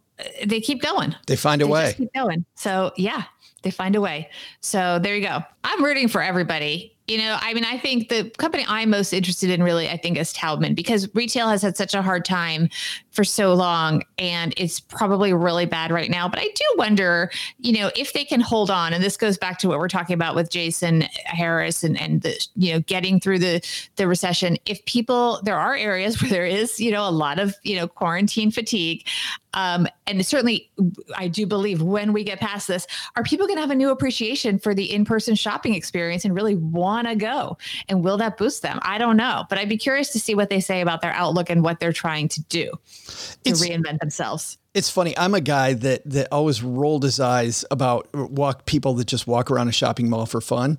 they 0.44 0.60
keep 0.60 0.82
going 0.82 1.14
They 1.28 1.36
find 1.36 1.62
a 1.62 1.64
they 1.64 1.70
way. 1.70 1.94
keep 1.96 2.12
going. 2.12 2.44
So 2.56 2.92
yeah, 2.96 3.22
they 3.62 3.70
find 3.70 3.96
a 3.96 4.00
way. 4.00 4.30
So 4.60 4.98
there 4.98 5.14
you 5.16 5.26
go. 5.26 5.40
I'm 5.64 5.84
rooting 5.84 6.08
for 6.08 6.22
everybody. 6.22 6.97
You 7.08 7.16
know, 7.16 7.38
I 7.40 7.54
mean, 7.54 7.64
I 7.64 7.78
think 7.78 8.10
the 8.10 8.30
company 8.36 8.66
I'm 8.68 8.90
most 8.90 9.14
interested 9.14 9.48
in 9.48 9.62
really, 9.62 9.88
I 9.88 9.96
think, 9.96 10.18
is 10.18 10.32
Taubman 10.32 10.74
because 10.74 11.08
retail 11.14 11.48
has 11.48 11.62
had 11.62 11.74
such 11.74 11.94
a 11.94 12.02
hard 12.02 12.26
time 12.26 12.68
for 13.10 13.24
so 13.24 13.54
long 13.54 14.02
and 14.18 14.52
it's 14.58 14.78
probably 14.78 15.32
really 15.32 15.64
bad 15.64 15.90
right 15.90 16.10
now. 16.10 16.28
But 16.28 16.40
I 16.40 16.48
do 16.54 16.64
wonder, 16.76 17.30
you 17.58 17.72
know, 17.72 17.90
if 17.96 18.12
they 18.12 18.24
can 18.24 18.40
hold 18.40 18.70
on. 18.70 18.92
And 18.92 19.02
this 19.02 19.16
goes 19.16 19.38
back 19.38 19.58
to 19.60 19.68
what 19.68 19.78
we're 19.78 19.88
talking 19.88 20.12
about 20.12 20.34
with 20.34 20.50
Jason 20.50 21.02
Harris 21.24 21.82
and, 21.82 21.98
and 21.98 22.20
the, 22.20 22.38
you 22.56 22.74
know, 22.74 22.80
getting 22.80 23.20
through 23.20 23.38
the, 23.38 23.66
the 23.96 24.06
recession. 24.06 24.58
If 24.66 24.84
people, 24.84 25.40
there 25.44 25.56
are 25.56 25.74
areas 25.74 26.20
where 26.22 26.30
there 26.30 26.46
is, 26.46 26.78
you 26.78 26.90
know, 26.90 27.08
a 27.08 27.10
lot 27.10 27.38
of, 27.38 27.54
you 27.62 27.76
know, 27.76 27.88
quarantine 27.88 28.50
fatigue. 28.50 29.06
Um, 29.54 29.86
and 30.06 30.24
certainly, 30.24 30.70
I 31.16 31.28
do 31.28 31.46
believe 31.46 31.80
when 31.80 32.12
we 32.12 32.22
get 32.22 32.38
past 32.38 32.68
this, 32.68 32.86
are 33.16 33.22
people 33.22 33.46
going 33.46 33.56
to 33.56 33.62
have 33.62 33.70
a 33.70 33.74
new 33.74 33.90
appreciation 33.90 34.58
for 34.58 34.74
the 34.74 34.92
in 34.92 35.04
person 35.04 35.34
shopping 35.34 35.74
experience 35.74 36.24
and 36.24 36.34
really 36.34 36.54
want 36.54 36.97
to 37.06 37.14
go? 37.14 37.56
And 37.88 38.02
will 38.02 38.16
that 38.18 38.36
boost 38.36 38.62
them? 38.62 38.78
I 38.82 38.98
don't 38.98 39.16
know. 39.16 39.44
But 39.48 39.58
I'd 39.58 39.68
be 39.68 39.78
curious 39.78 40.10
to 40.10 40.18
see 40.20 40.34
what 40.34 40.50
they 40.50 40.60
say 40.60 40.80
about 40.80 41.00
their 41.02 41.12
outlook 41.12 41.50
and 41.50 41.62
what 41.62 41.78
they're 41.80 41.92
trying 41.92 42.28
to 42.28 42.42
do 42.44 42.70
to 42.70 43.50
It's- 43.50 43.62
reinvent 43.62 44.00
themselves. 44.00 44.58
It's 44.74 44.90
funny. 44.90 45.16
I'm 45.18 45.34
a 45.34 45.40
guy 45.40 45.72
that 45.72 46.02
that 46.08 46.28
always 46.30 46.62
rolled 46.62 47.02
his 47.02 47.18
eyes 47.18 47.64
about 47.70 48.08
walk 48.14 48.64
people 48.64 48.94
that 48.94 49.06
just 49.08 49.26
walk 49.26 49.50
around 49.50 49.68
a 49.68 49.72
shopping 49.72 50.08
mall 50.08 50.24
for 50.26 50.40
fun. 50.40 50.78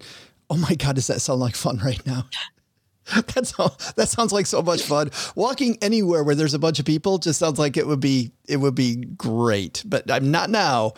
Oh 0.49 0.55
my 0.57 0.75
God, 0.75 0.95
does 0.95 1.07
that 1.07 1.19
sound 1.21 1.39
like 1.41 1.55
fun 1.55 1.79
right 1.83 2.05
now? 2.07 2.25
That's 3.33 3.59
all, 3.59 3.75
that 3.95 4.07
sounds 4.07 4.31
like 4.31 4.45
so 4.45 4.61
much 4.61 4.83
fun. 4.83 5.09
Walking 5.35 5.77
anywhere 5.81 6.23
where 6.23 6.35
there's 6.35 6.53
a 6.53 6.59
bunch 6.59 6.77
of 6.79 6.85
people 6.85 7.17
just 7.17 7.39
sounds 7.39 7.57
like 7.57 7.75
it 7.75 7.87
would 7.87 7.99
be 7.99 8.31
it 8.47 8.57
would 8.57 8.75
be 8.75 8.95
great. 8.97 9.83
But 9.85 10.09
I'm 10.11 10.29
not 10.31 10.49
now. 10.49 10.93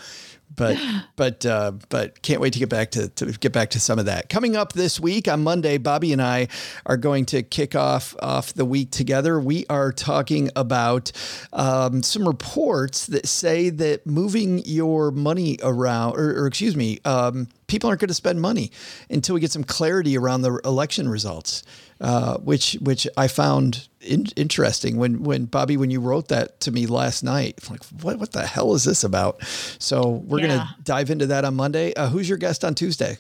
But 0.53 0.77
but 1.15 1.45
uh, 1.45 1.73
but 1.89 2.21
can't 2.21 2.41
wait 2.41 2.53
to 2.53 2.59
get 2.59 2.69
back 2.69 2.91
to, 2.91 3.07
to 3.09 3.25
get 3.33 3.53
back 3.53 3.69
to 3.71 3.79
some 3.79 3.99
of 3.99 4.05
that. 4.05 4.29
Coming 4.29 4.55
up 4.55 4.73
this 4.73 4.99
week 4.99 5.27
on 5.27 5.43
Monday, 5.43 5.77
Bobbi 5.77 6.11
and 6.11 6.21
I 6.21 6.47
are 6.85 6.97
going 6.97 7.25
to 7.27 7.41
kick 7.41 7.75
off 7.75 8.15
off 8.21 8.53
the 8.53 8.65
week 8.65 8.91
together. 8.91 9.39
We 9.39 9.65
are 9.69 9.91
talking 9.91 10.49
about 10.55 11.11
um, 11.53 12.03
some 12.03 12.27
reports 12.27 13.05
that 13.07 13.27
say 13.27 13.69
that 13.69 14.05
moving 14.05 14.61
your 14.65 15.11
money 15.11 15.57
around, 15.63 16.17
or, 16.17 16.43
or 16.43 16.47
excuse 16.47 16.75
me, 16.75 16.99
um, 17.05 17.47
people 17.67 17.89
aren't 17.89 18.01
going 18.01 18.09
to 18.09 18.13
spend 18.13 18.41
money 18.41 18.71
until 19.09 19.35
we 19.35 19.41
get 19.41 19.51
some 19.51 19.63
clarity 19.63 20.17
around 20.17 20.41
the 20.41 20.59
election 20.65 21.07
results. 21.07 21.63
Uh, 22.01 22.37
which 22.39 22.73
which 22.81 23.07
I 23.15 23.27
found 23.27 23.87
in, 24.01 24.25
interesting 24.35 24.97
when 24.97 25.21
when 25.21 25.45
Bobbi 25.45 25.77
when 25.77 25.91
you 25.91 25.99
wrote 26.01 26.29
that 26.29 26.59
to 26.61 26.71
me 26.71 26.87
last 26.87 27.23
night. 27.23 27.59
I'm 27.63 27.73
like, 27.73 27.83
what 28.01 28.17
what 28.17 28.31
the 28.31 28.43
hell 28.45 28.73
is 28.73 28.83
this 28.85 29.03
about? 29.03 29.43
So 29.77 30.09
we're 30.25 30.39
Yeah. 30.39 30.47
gonna 30.47 30.75
dive 30.83 31.11
into 31.11 31.27
that 31.27 31.45
on 31.45 31.55
Monday. 31.55 31.93
Uh, 31.93 32.09
who's 32.09 32.27
your 32.27 32.39
guest 32.39 32.65
on 32.65 32.73
Tuesday? 32.73 33.17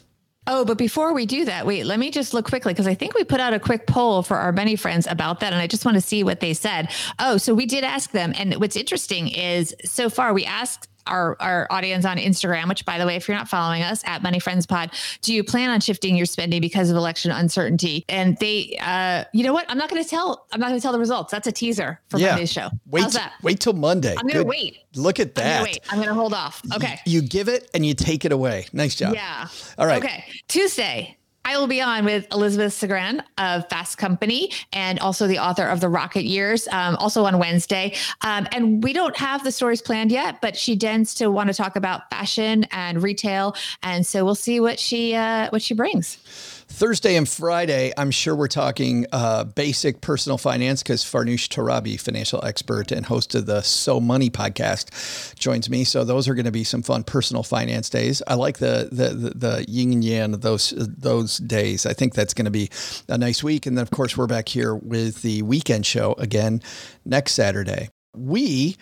Oh, 0.47 0.65
but 0.65 0.79
before 0.79 1.13
we 1.13 1.27
do 1.27 1.45
that, 1.45 1.67
wait, 1.67 1.85
let 1.85 1.99
me 1.99 2.09
just 2.09 2.33
look 2.33 2.47
quickly 2.47 2.73
because 2.73 2.87
I 2.87 2.95
think 2.95 3.13
we 3.13 3.23
put 3.23 3.39
out 3.39 3.53
a 3.53 3.59
quick 3.59 3.85
poll 3.85 4.23
for 4.23 4.37
our 4.37 4.51
many 4.51 4.75
friends 4.75 5.05
about 5.05 5.41
that. 5.41 5.53
And 5.53 5.61
I 5.61 5.67
just 5.67 5.85
want 5.85 5.95
to 5.95 6.01
see 6.01 6.23
what 6.23 6.39
they 6.39 6.55
said. 6.55 6.89
Oh, 7.19 7.37
so 7.37 7.53
we 7.53 7.67
did 7.67 7.83
ask 7.83 8.09
them. 8.09 8.33
And 8.35 8.55
what's 8.55 8.75
interesting 8.75 9.27
is 9.27 9.75
so 9.85 10.09
far 10.09 10.33
we 10.33 10.43
asked 10.43 10.87
our, 11.07 11.35
our 11.39 11.67
audience 11.69 12.05
on 12.05 12.17
Instagram, 12.17 12.67
which 12.69 12.85
by 12.85 12.97
the 12.97 13.05
way, 13.05 13.15
if 13.15 13.27
you're 13.27 13.37
not 13.37 13.47
following 13.47 13.81
us 13.83 14.03
at 14.05 14.21
Money 14.21 14.39
Friends 14.39 14.65
Pod, 14.65 14.91
do 15.21 15.33
you 15.33 15.43
plan 15.43 15.69
on 15.69 15.79
shifting 15.81 16.15
your 16.15 16.25
spending 16.25 16.61
because 16.61 16.89
of 16.89 16.95
election 16.97 17.31
uncertainty? 17.31 18.05
And 18.09 18.37
they, 18.37 18.77
uh, 18.81 19.23
you 19.33 19.43
know 19.43 19.53
what? 19.53 19.65
I'm 19.69 19.77
not 19.77 19.89
going 19.89 20.03
to 20.03 20.09
tell, 20.09 20.45
I'm 20.51 20.59
not 20.59 20.67
going 20.69 20.79
to 20.79 20.81
tell 20.81 20.91
the 20.93 20.99
results. 20.99 21.31
That's 21.31 21.47
a 21.47 21.51
teaser 21.51 21.99
for 22.09 22.17
Yeah. 22.17 22.29
Monday's 22.31 22.51
show. 22.51 22.69
Wait, 22.87 23.01
How's 23.03 23.13
that? 23.13 23.33
wait 23.41 23.59
till 23.59 23.73
Monday. 23.73 24.15
I'm 24.17 24.27
going 24.27 24.43
to 24.43 24.43
wait. 24.43 24.77
Look 24.95 25.19
at 25.19 25.27
I'm 25.29 25.33
that. 25.43 25.57
to 25.59 25.63
wait. 25.63 25.79
I'm 25.89 25.97
going 25.97 26.09
to 26.09 26.13
hold 26.13 26.33
off. 26.33 26.61
Okay. 26.75 26.99
You 27.05 27.21
give 27.21 27.47
it 27.47 27.69
and 27.73 27.85
you 27.85 27.93
take 27.93 28.25
it 28.25 28.31
away. 28.31 28.67
Nice 28.73 28.95
job. 28.95 29.13
Yeah. 29.13 29.47
All 29.77 29.85
right. 29.87 30.03
Okay. 30.03 30.25
Tuesday. 30.47 31.17
I 31.43 31.57
will 31.57 31.67
be 31.67 31.81
on 31.81 32.05
with 32.05 32.27
Elizabeth 32.31 32.73
Segran 32.73 33.21
of 33.37 33.67
Fast 33.69 33.97
Company 33.97 34.51
and 34.73 34.99
also 34.99 35.27
the 35.27 35.39
author 35.39 35.65
of 35.65 35.79
The 35.79 35.89
Rocket 35.89 36.23
Years, 36.23 36.67
um, 36.67 36.95
also 36.97 37.25
on 37.25 37.39
Wednesday. 37.39 37.95
Um, 38.21 38.47
and 38.51 38.83
we 38.83 38.93
don't 38.93 39.17
have 39.17 39.43
the 39.43 39.51
stories 39.51 39.81
planned 39.81 40.11
yet, 40.11 40.39
but 40.41 40.55
she 40.55 40.77
tends 40.77 41.15
to 41.15 41.31
want 41.31 41.49
to 41.49 41.53
talk 41.53 41.75
about 41.75 42.09
fashion 42.09 42.65
and 42.71 43.01
retail. 43.01 43.55
And 43.81 44.05
so 44.05 44.23
we'll 44.23 44.35
see 44.35 44.59
what 44.59 44.79
she 44.79 45.15
uh, 45.15 45.49
what 45.49 45.61
she 45.61 45.73
brings. 45.73 46.60
Thursday 46.71 47.17
and 47.17 47.27
Friday, 47.27 47.91
I'm 47.97 48.11
sure 48.11 48.33
we're 48.33 48.47
talking 48.47 49.05
uh, 49.11 49.43
basic 49.43 49.99
personal 49.99 50.37
finance 50.37 50.81
because 50.81 51.03
Farnoosh 51.03 51.47
Torabi, 51.49 51.99
financial 51.99 52.43
expert 52.43 52.91
and 52.91 53.05
host 53.05 53.35
of 53.35 53.45
the 53.45 53.61
So 53.61 53.99
Money 53.99 54.29
podcast, 54.29 55.35
joins 55.35 55.69
me. 55.69 55.83
So 55.83 56.03
those 56.03 56.29
are 56.29 56.33
going 56.33 56.45
to 56.45 56.51
be 56.51 56.63
some 56.63 56.81
fun 56.81 57.03
personal 57.03 57.43
finance 57.43 57.89
days. 57.89 58.23
I 58.25 58.35
like 58.35 58.59
the 58.59 58.87
the 58.91 59.09
the, 59.09 59.29
the 59.31 59.65
yin 59.67 59.91
and 59.91 60.03
yang 60.03 60.33
of 60.33 60.41
those 60.41 60.73
those 60.77 61.37
days. 61.37 61.85
I 61.85 61.93
think 61.93 62.13
that's 62.13 62.33
going 62.33 62.45
to 62.45 62.51
be 62.51 62.69
a 63.09 63.17
nice 63.17 63.43
week. 63.43 63.65
And 63.65 63.77
then 63.77 63.83
of 63.83 63.91
course 63.91 64.15
we're 64.15 64.27
back 64.27 64.47
here 64.47 64.73
with 64.73 65.21
the 65.21 65.41
weekend 65.41 65.85
show 65.85 66.13
again 66.13 66.61
next 67.05 67.33
Saturday. 67.33 67.89
We 68.15 68.77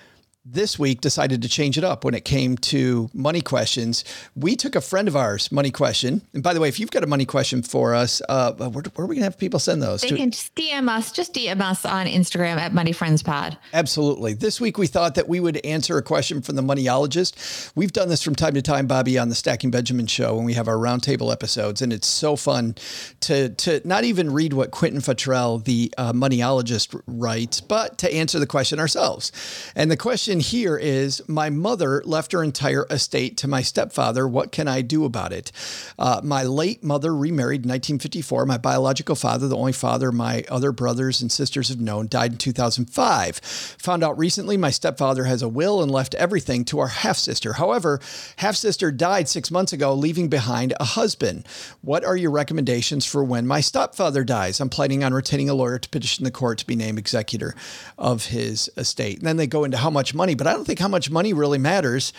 this 0.51 0.79
week 0.79 1.01
decided 1.01 1.41
to 1.41 1.49
change 1.49 1.77
it 1.77 1.83
up 1.83 2.03
when 2.03 2.13
it 2.13 2.25
came 2.25 2.57
to 2.57 3.09
money 3.13 3.41
questions. 3.41 4.03
We 4.35 4.55
took 4.55 4.75
a 4.75 4.81
friend 4.81 5.07
of 5.07 5.15
ours 5.15 5.51
money 5.51 5.71
question. 5.71 6.21
And 6.33 6.41
by 6.41 6.53
the 6.53 6.59
way, 6.59 6.67
if 6.67 6.79
you've 6.79 6.91
got 6.91 7.03
a 7.03 7.07
money 7.07 7.25
question 7.25 7.61
for 7.61 7.93
us, 7.93 8.21
uh, 8.29 8.53
where, 8.53 8.69
where 8.69 8.83
are 9.05 9.07
we 9.07 9.15
going 9.15 9.17
to 9.17 9.23
have 9.25 9.37
people 9.37 9.59
send 9.59 9.81
those? 9.81 10.01
They 10.01 10.09
To- 10.09 10.15
can 10.17 10.31
just 10.31 10.55
DM 10.55 10.89
us, 10.89 11.11
just 11.11 11.33
DM 11.33 11.61
us 11.61 11.85
on 11.85 12.07
Instagram 12.07 12.57
at 12.57 12.73
Money 12.73 12.91
Friends 12.91 13.21
Pod. 13.21 13.57
Absolutely. 13.73 14.33
This 14.33 14.59
week 14.59 14.77
we 14.77 14.87
thought 14.87 15.15
that 15.15 15.29
we 15.29 15.39
would 15.39 15.57
answer 15.65 15.97
a 15.97 16.01
question 16.01 16.41
from 16.41 16.55
the 16.55 16.63
moneyologist. 16.63 17.71
We've 17.75 17.93
done 17.93 18.09
this 18.09 18.23
from 18.23 18.35
time 18.35 18.53
to 18.55 18.61
time, 18.61 18.87
Bobbi, 18.87 19.21
on 19.21 19.29
the 19.29 19.35
Stacking 19.35 19.71
Benjamin 19.71 20.07
show 20.07 20.35
when 20.35 20.45
we 20.45 20.53
have 20.53 20.67
our 20.67 20.77
roundtable 20.77 21.31
episodes, 21.31 21.81
and 21.81 21.93
it's 21.93 22.07
so 22.07 22.35
fun 22.35 22.75
to 23.21 23.49
to 23.49 23.81
not 23.85 24.03
even 24.03 24.31
read 24.31 24.53
what 24.53 24.71
Quentin 24.71 25.01
Fottrell, 25.01 25.63
the 25.63 25.93
uh, 25.97 26.13
moneyologist, 26.13 26.99
writes, 27.07 27.61
but 27.61 27.97
to 27.99 28.13
answer 28.13 28.39
the 28.39 28.47
question 28.47 28.79
ourselves. 28.79 29.31
And 29.75 29.91
the 29.91 29.97
question 29.97 30.38
here 30.39 30.77
is: 30.77 31.21
My 31.27 31.49
mother 31.49 32.01
left 32.05 32.31
her 32.31 32.43
entire 32.43 32.85
estate 32.89 33.37
to 33.37 33.47
my 33.47 33.61
stepfather. 33.61 34.27
What 34.27 34.51
can 34.51 34.67
I 34.67 34.81
do 34.81 35.05
about 35.05 35.33
it? 35.33 35.51
Uh, 35.97 36.21
my 36.23 36.43
late 36.43 36.83
mother 36.83 37.15
remarried 37.15 37.63
in 37.63 37.69
1954. 37.69 38.45
My 38.45 38.57
biological 38.57 39.15
father, 39.15 39.47
the 39.47 39.57
only 39.57 39.73
father 39.73 40.11
my 40.11 40.43
other 40.49 40.71
brothers 40.71 41.21
and 41.21 41.31
sisters 41.31 41.69
have 41.69 41.79
known, 41.79 42.07
died 42.07 42.33
in 42.33 42.37
2005. 42.37 43.37
Found 43.37 44.03
out 44.03 44.17
recently 44.17 44.57
my 44.57 44.71
stepfather 44.71 45.23
has 45.25 45.41
a 45.41 45.49
will 45.49 45.81
and 45.81 45.91
left 45.91 46.15
everything 46.15 46.65
to 46.65 46.79
our 46.79 46.87
half 46.87 47.17
sister. 47.17 47.53
However, 47.53 47.99
half 48.37 48.55
sister 48.55 48.91
died 48.91 49.27
six 49.29 49.51
months 49.51 49.73
ago, 49.73 49.93
leaving 49.93 50.27
behind 50.27 50.73
a 50.79 50.85
husband. 50.85 51.47
What 51.81 52.03
are 52.03 52.17
your 52.17 52.31
recommendations 52.31 53.05
for 53.05 53.23
when 53.23 53.47
my 53.47 53.61
stepfather 53.61 54.23
dies? 54.23 54.59
I'm 54.59 54.69
planning 54.69 55.03
on 55.03 55.13
retaining 55.13 55.49
a 55.49 55.53
lawyer 55.53 55.79
to 55.79 55.89
petition 55.89 56.23
the 56.23 56.31
court 56.31 56.59
to 56.59 56.67
be 56.67 56.75
named 56.75 56.99
executor 56.99 57.55
of 57.97 58.27
his 58.27 58.69
estate. 58.77 59.19
And 59.19 59.27
then 59.27 59.37
they 59.37 59.47
go 59.47 59.63
into 59.63 59.77
how 59.77 59.89
much 59.89 60.13
money, 60.19 60.35
but 60.35 60.45
I 60.45 60.53
don't 60.53 60.65
think 60.65 60.77
how 60.77 60.87
much 60.87 61.09
money 61.09 61.33
really 61.33 61.57
matters. 61.57 62.13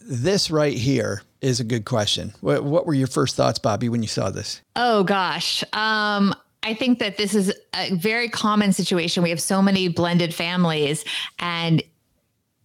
This 0.00 0.50
right 0.50 0.76
here 0.76 1.22
is 1.40 1.60
a 1.60 1.64
good 1.64 1.84
question. 1.84 2.32
What, 2.40 2.64
what 2.64 2.86
were 2.86 2.94
your 2.94 3.06
first 3.06 3.36
thoughts, 3.36 3.60
Bobbi, 3.60 3.88
when 3.88 4.02
you 4.02 4.08
saw 4.08 4.30
this? 4.30 4.60
Oh 4.74 5.04
gosh. 5.04 5.62
Um, 5.72 6.34
I 6.64 6.74
think 6.74 6.98
that 6.98 7.16
this 7.16 7.34
is 7.34 7.54
a 7.74 7.94
very 7.94 8.28
common 8.28 8.72
situation. 8.72 9.22
We 9.22 9.30
have 9.30 9.40
so 9.40 9.62
many 9.62 9.86
blended 9.88 10.34
families 10.34 11.04
and 11.38 11.82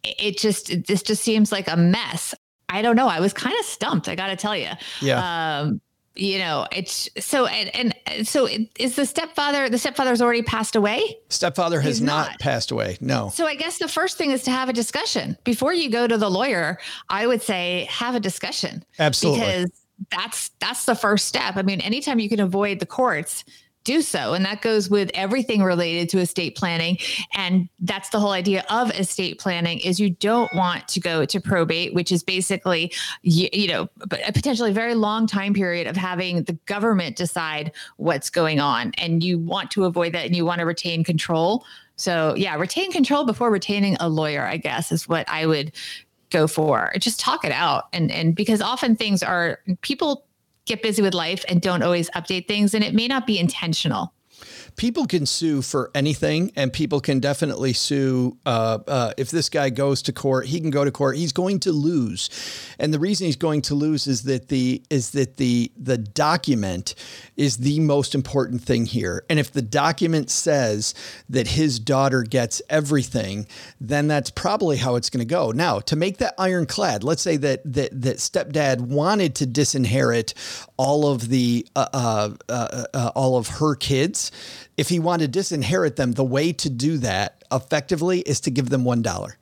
it 0.03 0.39
just 0.39 0.87
this 0.87 1.03
just 1.03 1.21
seems 1.21 1.51
like 1.51 1.67
a 1.67 1.77
mess. 1.77 2.33
I 2.67 2.81
don't 2.81 2.95
know. 2.95 3.07
I 3.07 3.19
was 3.19 3.33
kind 3.33 3.55
of 3.59 3.65
stumped, 3.65 4.07
I 4.09 4.15
got 4.15 4.27
to 4.27 4.35
tell 4.35 4.57
you. 4.57 4.69
Yeah. 5.01 5.59
Um 5.61 5.81
you 6.15 6.39
know, 6.39 6.67
it's 6.71 7.09
so 7.19 7.45
and, 7.45 7.95
and 8.05 8.27
so 8.27 8.47
is 8.77 8.95
the 8.95 9.05
stepfather 9.05 9.69
the 9.69 9.77
stepfather's 9.77 10.21
already 10.21 10.41
passed 10.41 10.75
away? 10.75 11.17
Stepfather 11.29 11.79
has 11.79 11.97
He's 11.99 12.01
not. 12.01 12.31
not. 12.31 12.39
passed 12.39 12.71
away. 12.71 12.97
No. 12.99 13.29
So 13.33 13.45
I 13.45 13.55
guess 13.55 13.77
the 13.77 13.87
first 13.87 14.17
thing 14.17 14.31
is 14.31 14.43
to 14.43 14.51
have 14.51 14.67
a 14.69 14.73
discussion. 14.73 15.37
Before 15.43 15.73
you 15.73 15.89
go 15.89 16.07
to 16.07 16.17
the 16.17 16.29
lawyer, 16.29 16.79
I 17.09 17.27
would 17.27 17.41
say 17.41 17.87
have 17.89 18.15
a 18.15 18.19
discussion 18.19 18.83
Absolutely. 18.99 19.39
because 19.45 19.71
that's 20.11 20.49
that's 20.59 20.85
the 20.85 20.95
first 20.95 21.27
step. 21.27 21.55
I 21.55 21.61
mean, 21.61 21.79
anytime 21.81 22.19
you 22.19 22.27
can 22.29 22.39
avoid 22.39 22.79
the 22.79 22.85
courts, 22.85 23.43
do 23.83 24.01
so. 24.01 24.33
And 24.33 24.45
that 24.45 24.61
goes 24.61 24.89
with 24.89 25.09
everything 25.13 25.63
related 25.63 26.09
to 26.09 26.19
estate 26.19 26.55
planning. 26.55 26.97
And 27.33 27.67
that's 27.79 28.09
the 28.09 28.19
whole 28.19 28.31
idea 28.31 28.63
of 28.69 28.91
estate 28.91 29.39
planning 29.39 29.79
is 29.79 29.99
you 29.99 30.11
don't 30.11 30.53
want 30.53 30.87
to 30.89 30.99
go 30.99 31.25
to 31.25 31.39
probate, 31.39 31.93
which 31.93 32.11
is 32.11 32.23
basically, 32.23 32.93
you, 33.23 33.49
you 33.51 33.67
know, 33.67 33.89
a 34.25 34.31
potentially 34.31 34.71
very 34.71 34.93
long 34.93 35.27
time 35.27 35.53
period 35.53 35.87
of 35.87 35.97
having 35.97 36.43
the 36.43 36.53
government 36.65 37.15
decide 37.15 37.71
what's 37.97 38.29
going 38.29 38.59
on. 38.59 38.91
And 38.97 39.23
you 39.23 39.39
want 39.39 39.71
to 39.71 39.85
avoid 39.85 40.13
that 40.13 40.25
and 40.25 40.35
you 40.35 40.45
want 40.45 40.59
to 40.59 40.65
retain 40.65 41.03
control. 41.03 41.65
So 41.95 42.35
yeah, 42.35 42.55
retain 42.55 42.91
control 42.91 43.25
before 43.25 43.51
retaining 43.51 43.97
a 43.99 44.09
lawyer, 44.09 44.45
I 44.45 44.57
guess 44.57 44.91
is 44.91 45.07
what 45.07 45.27
I 45.29 45.45
would 45.45 45.71
go 46.31 46.47
for. 46.47 46.91
Just 46.97 47.19
talk 47.19 47.45
it 47.45 47.51
out. 47.51 47.85
And 47.93 48.11
and 48.11 48.33
because 48.35 48.61
often 48.61 48.95
things 48.95 49.21
are 49.21 49.59
people 49.81 50.25
get 50.65 50.81
busy 50.81 51.01
with 51.01 51.13
life 51.13 51.43
and 51.47 51.61
don't 51.61 51.83
always 51.83 52.09
update 52.11 52.47
things 52.47 52.73
and 52.73 52.83
it 52.83 52.93
may 52.93 53.07
not 53.07 53.25
be 53.27 53.39
intentional 53.39 54.13
people 54.75 55.05
can 55.05 55.25
sue 55.25 55.61
for 55.61 55.91
anything, 55.93 56.51
and 56.55 56.71
people 56.71 56.99
can 56.99 57.19
definitely 57.19 57.73
sue. 57.73 58.37
Uh, 58.45 58.79
uh, 58.87 59.13
if 59.17 59.31
this 59.31 59.49
guy 59.49 59.69
goes 59.69 60.01
to 60.03 60.13
court, 60.13 60.47
he 60.47 60.59
can 60.59 60.69
go 60.69 60.83
to 60.85 60.91
court. 60.91 61.17
He's 61.17 61.31
going 61.31 61.59
to 61.61 61.71
lose, 61.71 62.29
and 62.79 62.93
the 62.93 62.99
reason 62.99 63.25
he's 63.25 63.35
going 63.35 63.61
to 63.63 63.75
lose 63.75 64.07
is 64.07 64.23
that 64.23 64.47
the 64.49 64.81
is 64.89 65.11
that 65.11 65.37
the 65.37 65.71
the 65.77 65.97
document 65.97 66.95
is 67.37 67.57
the 67.57 67.79
most 67.79 68.15
important 68.15 68.61
thing 68.61 68.85
here. 68.85 69.23
And 69.29 69.39
if 69.39 69.51
the 69.51 69.61
document 69.61 70.29
says 70.29 70.93
that 71.29 71.47
his 71.47 71.79
daughter 71.79 72.23
gets 72.23 72.61
everything, 72.69 73.47
then 73.79 74.07
that's 74.07 74.29
probably 74.29 74.77
how 74.77 74.95
it's 74.95 75.09
going 75.09 75.25
to 75.25 75.25
go. 75.25 75.51
Now, 75.51 75.79
to 75.79 75.95
make 75.95 76.17
that 76.17 76.33
ironclad, 76.37 77.03
let's 77.03 77.21
say 77.21 77.37
that 77.37 77.61
that 77.65 78.01
that 78.01 78.17
stepdad 78.17 78.81
wanted 78.81 79.35
to 79.35 79.45
disinherit 79.45 80.33
all 80.77 81.07
of 81.07 81.29
the 81.29 81.67
uh, 81.75 81.87
uh, 81.93 82.29
uh, 82.49 82.85
uh 82.93 83.11
all 83.15 83.37
of 83.37 83.47
her 83.47 83.75
kids 83.75 84.30
if 84.77 84.89
he 84.89 84.99
wanted 84.99 85.33
to 85.33 85.39
disinherit 85.39 85.95
them, 85.95 86.13
the 86.13 86.23
way 86.23 86.53
to 86.53 86.69
do 86.69 86.97
that 86.99 87.43
effectively 87.51 88.21
is 88.21 88.39
to 88.41 88.51
give 88.51 88.69
them 88.69 88.83
$1 88.83 89.35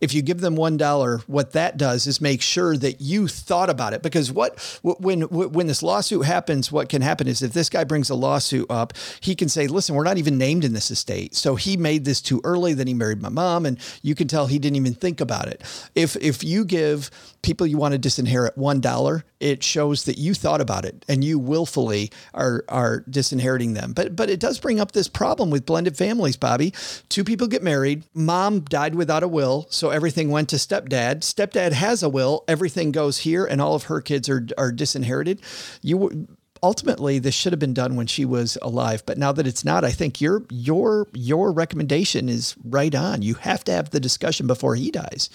if 0.00 0.12
you 0.12 0.22
give 0.22 0.40
them 0.40 0.56
one 0.56 0.76
dollar, 0.76 1.18
what 1.26 1.52
that 1.52 1.76
does 1.76 2.06
is 2.06 2.20
make 2.20 2.42
sure 2.42 2.76
that 2.76 3.00
you 3.00 3.28
thought 3.28 3.70
about 3.70 3.92
it. 3.92 4.02
Because 4.02 4.30
what 4.32 4.58
when 4.82 5.22
when 5.22 5.66
this 5.66 5.82
lawsuit 5.82 6.26
happens, 6.26 6.70
what 6.70 6.88
can 6.88 7.02
happen 7.02 7.28
is 7.28 7.42
if 7.42 7.52
this 7.52 7.68
guy 7.68 7.84
brings 7.84 8.10
a 8.10 8.14
lawsuit 8.14 8.66
up, 8.70 8.92
he 9.20 9.34
can 9.34 9.48
say, 9.48 9.66
"Listen, 9.66 9.94
we're 9.94 10.04
not 10.04 10.18
even 10.18 10.38
named 10.38 10.64
in 10.64 10.72
this 10.72 10.90
estate, 10.90 11.34
so 11.34 11.56
he 11.56 11.76
made 11.76 12.04
this 12.04 12.20
too 12.20 12.40
early. 12.44 12.74
Then 12.74 12.86
he 12.86 12.94
married 12.94 13.22
my 13.22 13.28
mom, 13.28 13.66
and 13.66 13.78
you 14.02 14.14
can 14.14 14.28
tell 14.28 14.46
he 14.46 14.58
didn't 14.58 14.76
even 14.76 14.94
think 14.94 15.20
about 15.20 15.48
it." 15.48 15.62
If 15.94 16.16
if 16.16 16.44
you 16.44 16.64
give 16.64 17.10
people 17.42 17.66
you 17.66 17.76
want 17.76 17.92
to 17.92 17.98
disinherit 17.98 18.56
one 18.56 18.80
dollar, 18.80 19.24
it 19.40 19.62
shows 19.62 20.04
that 20.04 20.18
you 20.18 20.34
thought 20.34 20.60
about 20.60 20.84
it 20.84 21.04
and 21.08 21.22
you 21.22 21.38
willfully 21.38 22.10
are 22.32 22.64
are 22.68 23.04
disinheriting 23.08 23.74
them. 23.74 23.92
But 23.92 24.16
but 24.16 24.30
it 24.30 24.40
does 24.40 24.58
bring 24.58 24.80
up 24.80 24.92
this 24.92 25.08
problem 25.08 25.50
with 25.50 25.66
blended 25.66 25.96
families, 25.96 26.36
Bobbi. 26.36 26.74
Two 27.08 27.24
people 27.24 27.46
get 27.46 27.62
married, 27.62 28.04
mom 28.14 28.60
died 28.60 28.94
without 28.94 29.22
a 29.22 29.28
will, 29.28 29.66
so 29.70 29.90
everything 29.94 30.30
went 30.30 30.48
to 30.50 30.56
stepdad. 30.56 31.20
Stepdad 31.20 31.72
has 31.72 32.02
a 32.02 32.08
will, 32.08 32.44
everything 32.48 32.92
goes 32.92 33.18
here, 33.18 33.46
and 33.46 33.60
all 33.60 33.74
of 33.74 33.84
her 33.84 34.00
kids 34.00 34.28
are 34.28 34.46
are 34.58 34.72
disinherited. 34.72 35.40
You 35.82 36.26
ultimately 36.64 37.18
this 37.18 37.34
should 37.34 37.52
have 37.52 37.60
been 37.60 37.74
done 37.74 37.94
when 37.94 38.06
she 38.06 38.24
was 38.24 38.56
alive 38.62 39.02
but 39.04 39.18
now 39.18 39.30
that 39.30 39.46
it's 39.46 39.66
not 39.66 39.84
i 39.84 39.90
think 39.90 40.18
your 40.18 40.46
your 40.50 41.06
your 41.12 41.52
recommendation 41.52 42.26
is 42.26 42.56
right 42.64 42.94
on 42.94 43.20
you 43.20 43.34
have 43.34 43.62
to 43.62 43.70
have 43.70 43.90
the 43.90 44.00
discussion 44.00 44.46
before 44.46 44.74
he 44.74 44.90
dies 44.90 45.28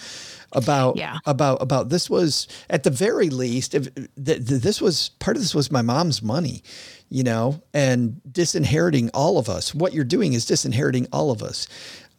about 0.53 0.97
yeah. 0.97 1.17
about 1.27 1.61
about 1.61 1.89
this 1.89 2.09
was 2.09 2.47
at 2.67 2.81
the 2.81 2.89
very 2.89 3.29
least 3.29 3.75
if 3.75 3.93
th- 3.93 4.09
th- 4.15 4.61
this 4.61 4.81
was 4.81 5.09
part 5.19 5.37
of 5.37 5.43
this 5.43 5.53
was 5.53 5.71
my 5.71 5.83
mom's 5.83 6.23
money 6.23 6.63
you 7.09 7.21
know 7.21 7.61
and 7.75 8.19
disinheriting 8.31 9.11
all 9.13 9.37
of 9.37 9.47
us 9.47 9.75
what 9.75 9.93
you're 9.93 10.03
doing 10.03 10.33
is 10.33 10.45
disinheriting 10.45 11.05
all 11.13 11.29
of 11.29 11.43
us 11.43 11.67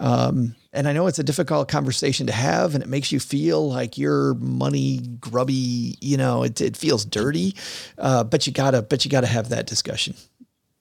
um, 0.00 0.56
and 0.72 0.88
I 0.88 0.92
know 0.92 1.06
it's 1.06 1.18
a 1.18 1.24
difficult 1.24 1.68
conversation 1.68 2.26
to 2.26 2.32
have, 2.32 2.74
and 2.74 2.82
it 2.82 2.88
makes 2.88 3.12
you 3.12 3.20
feel 3.20 3.68
like 3.68 3.98
you're 3.98 4.34
money 4.34 5.00
grubby. 5.20 5.96
You 6.00 6.16
know, 6.16 6.42
it, 6.42 6.60
it 6.60 6.76
feels 6.76 7.04
dirty, 7.04 7.54
uh, 7.98 8.24
but 8.24 8.46
you 8.46 8.52
gotta, 8.52 8.82
but 8.82 9.04
you 9.04 9.10
gotta 9.10 9.26
have 9.26 9.50
that 9.50 9.66
discussion 9.66 10.14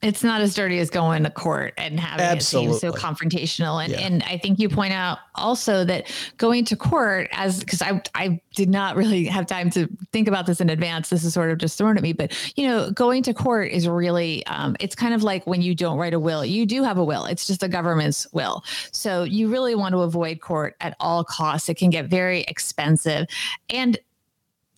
it's 0.02 0.24
not 0.24 0.40
as 0.40 0.56
dirty 0.56 0.80
as 0.80 0.90
going 0.90 1.24
to 1.24 1.30
court 1.30 1.74
and 1.78 2.00
having 2.00 2.26
Absolutely. 2.26 2.76
it 2.76 2.80
seem 2.80 2.92
so 2.92 2.98
confrontational. 2.98 3.84
And 3.84 3.92
yeah. 3.92 4.00
and 4.00 4.24
I 4.24 4.38
think 4.38 4.58
you 4.58 4.70
point 4.70 4.94
out 4.94 5.20
also 5.36 5.84
that 5.84 6.10
going 6.38 6.64
to 6.66 6.78
court 6.78 7.28
as 7.34 7.60
because 7.60 7.82
I 7.82 8.02
I 8.16 8.40
did 8.56 8.70
not 8.70 8.96
really 8.96 9.26
have 9.26 9.46
time 9.46 9.70
to 9.72 9.90
think 10.14 10.30
about 10.30 10.46
this 10.46 10.62
in 10.62 10.70
advance. 10.70 11.10
This 11.10 11.26
is 11.26 11.34
sort 11.34 11.52
of 11.52 11.58
just 11.58 11.78
thrown 11.78 11.98
at 11.98 12.04
me, 12.04 12.14
but 12.14 12.34
you 12.56 12.66
know, 12.66 12.92
going 12.92 13.24
to 13.24 13.34
court 13.34 13.72
is 13.72 13.90
really 13.90 14.46
um, 14.46 14.78
it's 14.80 14.96
kind 14.96 15.14
of 15.14 15.22
like 15.22 15.46
when 15.46 15.62
you 15.62 15.76
don't 15.76 15.98
write 15.98 16.14
a 16.14 16.20
will. 16.20 16.46
You 16.46 16.66
do 16.66 16.82
have 16.84 16.98
a 16.98 17.04
will. 17.04 17.26
It's 17.26 17.46
just 17.46 17.60
the 17.60 17.70
government's 17.70 18.26
will. 18.32 18.64
So 18.94 19.24
you 19.24 19.50
really 19.50 19.76
want 19.76 19.94
to 19.94 20.00
avoid 20.00 20.40
court 20.40 20.78
at 20.80 20.96
all 21.02 21.26
costs. 21.26 21.68
It 21.68 21.76
can 21.76 21.90
get 21.90 22.06
very 22.06 22.42
expensive. 22.44 23.28
And 23.70 24.00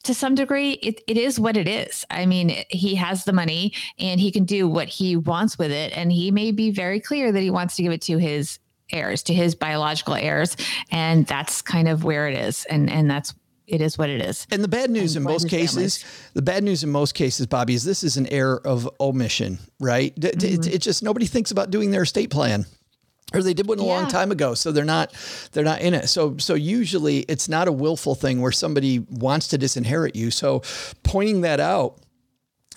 to 0.04 0.14
some 0.14 0.36
degree, 0.36 0.72
it, 0.74 1.02
it 1.08 1.18
is 1.18 1.40
what 1.40 1.58
it 1.58 1.68
is. 1.68 2.06
I 2.10 2.26
mean, 2.26 2.64
he 2.70 2.96
has 2.96 3.26
the 3.26 3.34
money 3.34 3.74
and 4.00 4.20
he 4.20 4.32
can 4.32 4.46
do 4.46 4.68
what 4.68 4.88
he 4.88 5.16
wants 5.16 5.58
with 5.58 5.72
it. 5.72 5.96
And 5.96 6.12
he 6.12 6.32
may 6.32 6.52
be 6.52 6.72
very 6.72 7.00
clear 7.00 7.32
that 7.32 7.42
he 7.42 7.50
wants 7.50 7.76
to 7.76 7.84
give 7.84 7.92
it 7.92 8.02
to 8.04 8.18
his 8.18 8.60
heirs, 8.92 9.24
to 9.24 9.34
his 9.34 9.56
biological 9.56 10.16
heirs. 10.16 10.58
And 10.92 11.26
that's 11.26 11.62
kind 11.62 11.88
of 11.88 12.04
where 12.04 12.28
it 12.28 12.38
is. 12.38 12.66
And, 12.66 12.90
and 12.90 13.10
that's, 13.10 13.34
it 13.68 13.80
is 13.80 13.98
what 13.98 14.10
it 14.10 14.22
is. 14.22 14.48
And 14.52 14.64
the 14.64 14.68
bad 14.68 14.90
news 14.90 15.16
and 15.16 15.26
in 15.26 15.32
most 15.32 15.50
cases, 15.50 16.00
families. 16.00 16.32
the 16.34 16.42
bad 16.42 16.64
news 16.64 16.84
in 16.84 16.90
most 16.90 17.14
cases, 17.14 17.48
Bobbi, 17.48 17.72
is 17.72 17.84
this 17.84 18.04
is 18.04 18.18
an 18.18 18.28
error 18.28 18.62
of 18.66 18.90
omission, 19.00 19.60
right? 19.80 20.14
Mm-hmm. 20.20 20.46
It, 20.46 20.76
it 20.76 20.82
just, 20.82 21.04
nobody 21.04 21.26
thinks 21.26 21.52
about 21.52 21.72
doing 21.72 21.92
their 21.92 22.04
estate 22.04 22.32
plan 22.32 22.66
or 23.34 23.41
they 23.41 23.54
did 23.54 23.67
one 23.67 23.80
a 23.80 23.84
yeah. 23.84 23.88
long 23.88 24.08
time 24.08 24.32
ago 24.32 24.54
so 24.54 24.72
they're 24.72 24.86
not 24.86 25.13
they're 25.52 25.63
not 25.63 25.82
in 25.82 25.94
it. 25.94 26.08
So 26.08 26.38
so 26.38 26.54
usually 26.54 27.20
it's 27.22 27.48
not 27.48 27.67
a 27.67 27.72
willful 27.72 28.15
thing 28.15 28.41
where 28.41 28.52
somebody 28.52 29.00
wants 29.00 29.48
to 29.50 29.58
disinherit 29.58 30.15
you. 30.15 30.32
So 30.32 30.62
pointing 31.04 31.41
that 31.41 31.60
out 31.60 31.98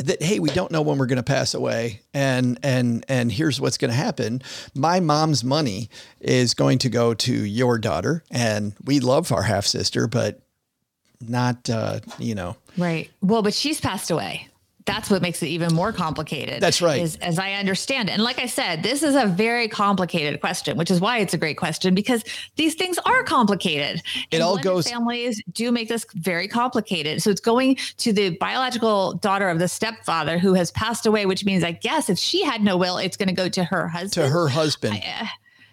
that 0.01 0.23
hey 0.23 0.41
we 0.41 0.51
don't 0.51 0.73
know 0.73 0.83
when 0.83 0.99
we're 0.99 1.07
going 1.07 1.17
to 1.17 1.23
pass 1.23 1.55
away 1.55 2.01
and 2.13 2.59
and 2.63 3.05
and 3.09 3.31
here's 3.31 3.61
what's 3.61 3.79
going 3.79 3.91
to 3.91 3.97
happen. 3.97 4.43
My 4.75 5.01
mom's 5.01 5.45
money 5.45 5.89
is 6.21 6.55
going 6.55 6.79
to 6.79 6.89
go 6.89 7.15
to 7.15 7.33
your 7.33 7.79
daughter 7.79 8.25
and 8.31 8.75
we 8.85 9.01
love 9.01 9.31
our 9.33 9.43
half 9.43 9.67
sister 9.67 10.07
but 10.07 10.41
not 11.21 11.71
uh 11.71 12.01
you 12.19 12.35
know. 12.35 12.57
Right. 12.77 13.11
Well 13.23 13.43
but 13.43 13.55
she's 13.55 13.81
passed 13.81 14.11
away 14.11 14.49
that's 14.87 15.09
what 15.09 15.23
makes 15.23 15.43
it 15.43 15.47
even 15.47 15.73
more 15.73 15.93
complicated. 15.93 16.61
That's 16.61 16.83
right. 16.83 17.01
Is, 17.01 17.17
as 17.17 17.39
I 17.39 17.53
understand 17.53 18.11
it. 18.11 18.13
And 18.13 18.23
like 18.23 18.39
I 18.39 18.47
said, 18.47 18.83
this 18.83 19.03
is 19.03 19.15
a 19.15 19.27
very 19.27 19.67
complicated 19.67 20.41
question, 20.41 20.77
which 20.77 20.91
is 20.91 21.01
why 21.01 21.19
it's 21.19 21.33
a 21.33 21.39
great 21.39 21.57
question 21.57 21.95
because 21.95 22.23
these 22.57 22.75
things 22.75 22.99
are 22.99 23.23
complicated. 23.23 24.03
It 24.31 24.43
all 24.43 24.59
goes. 24.59 24.89
Families 24.89 25.43
do 25.53 25.73
make 25.73 25.89
this 25.89 26.05
very 26.15 26.49
complicated. 26.49 27.23
So 27.23 27.31
it's 27.31 27.41
going 27.41 27.77
to 27.99 28.13
the 28.13 28.37
biological 28.37 29.15
daughter 29.15 29.49
of 29.49 29.59
the 29.59 29.69
stepfather 29.69 30.39
who 30.39 30.53
has 30.55 30.71
passed 30.73 31.07
away, 31.07 31.25
which 31.25 31.45
means 31.47 31.65
I 31.65 31.73
guess 31.73 32.11
if 32.11 32.19
she 32.19 32.45
had 32.45 32.63
no 32.63 32.77
will, 32.77 32.99
it's 32.99 33.17
going 33.17 33.29
to 33.29 33.35
go 33.35 33.49
to 33.49 33.65
her 33.65 33.89
husband. 33.89 34.13
To 34.13 34.29
her 34.29 34.49
husband. 34.49 34.95
I, 34.95 35.23
uh, 35.23 35.27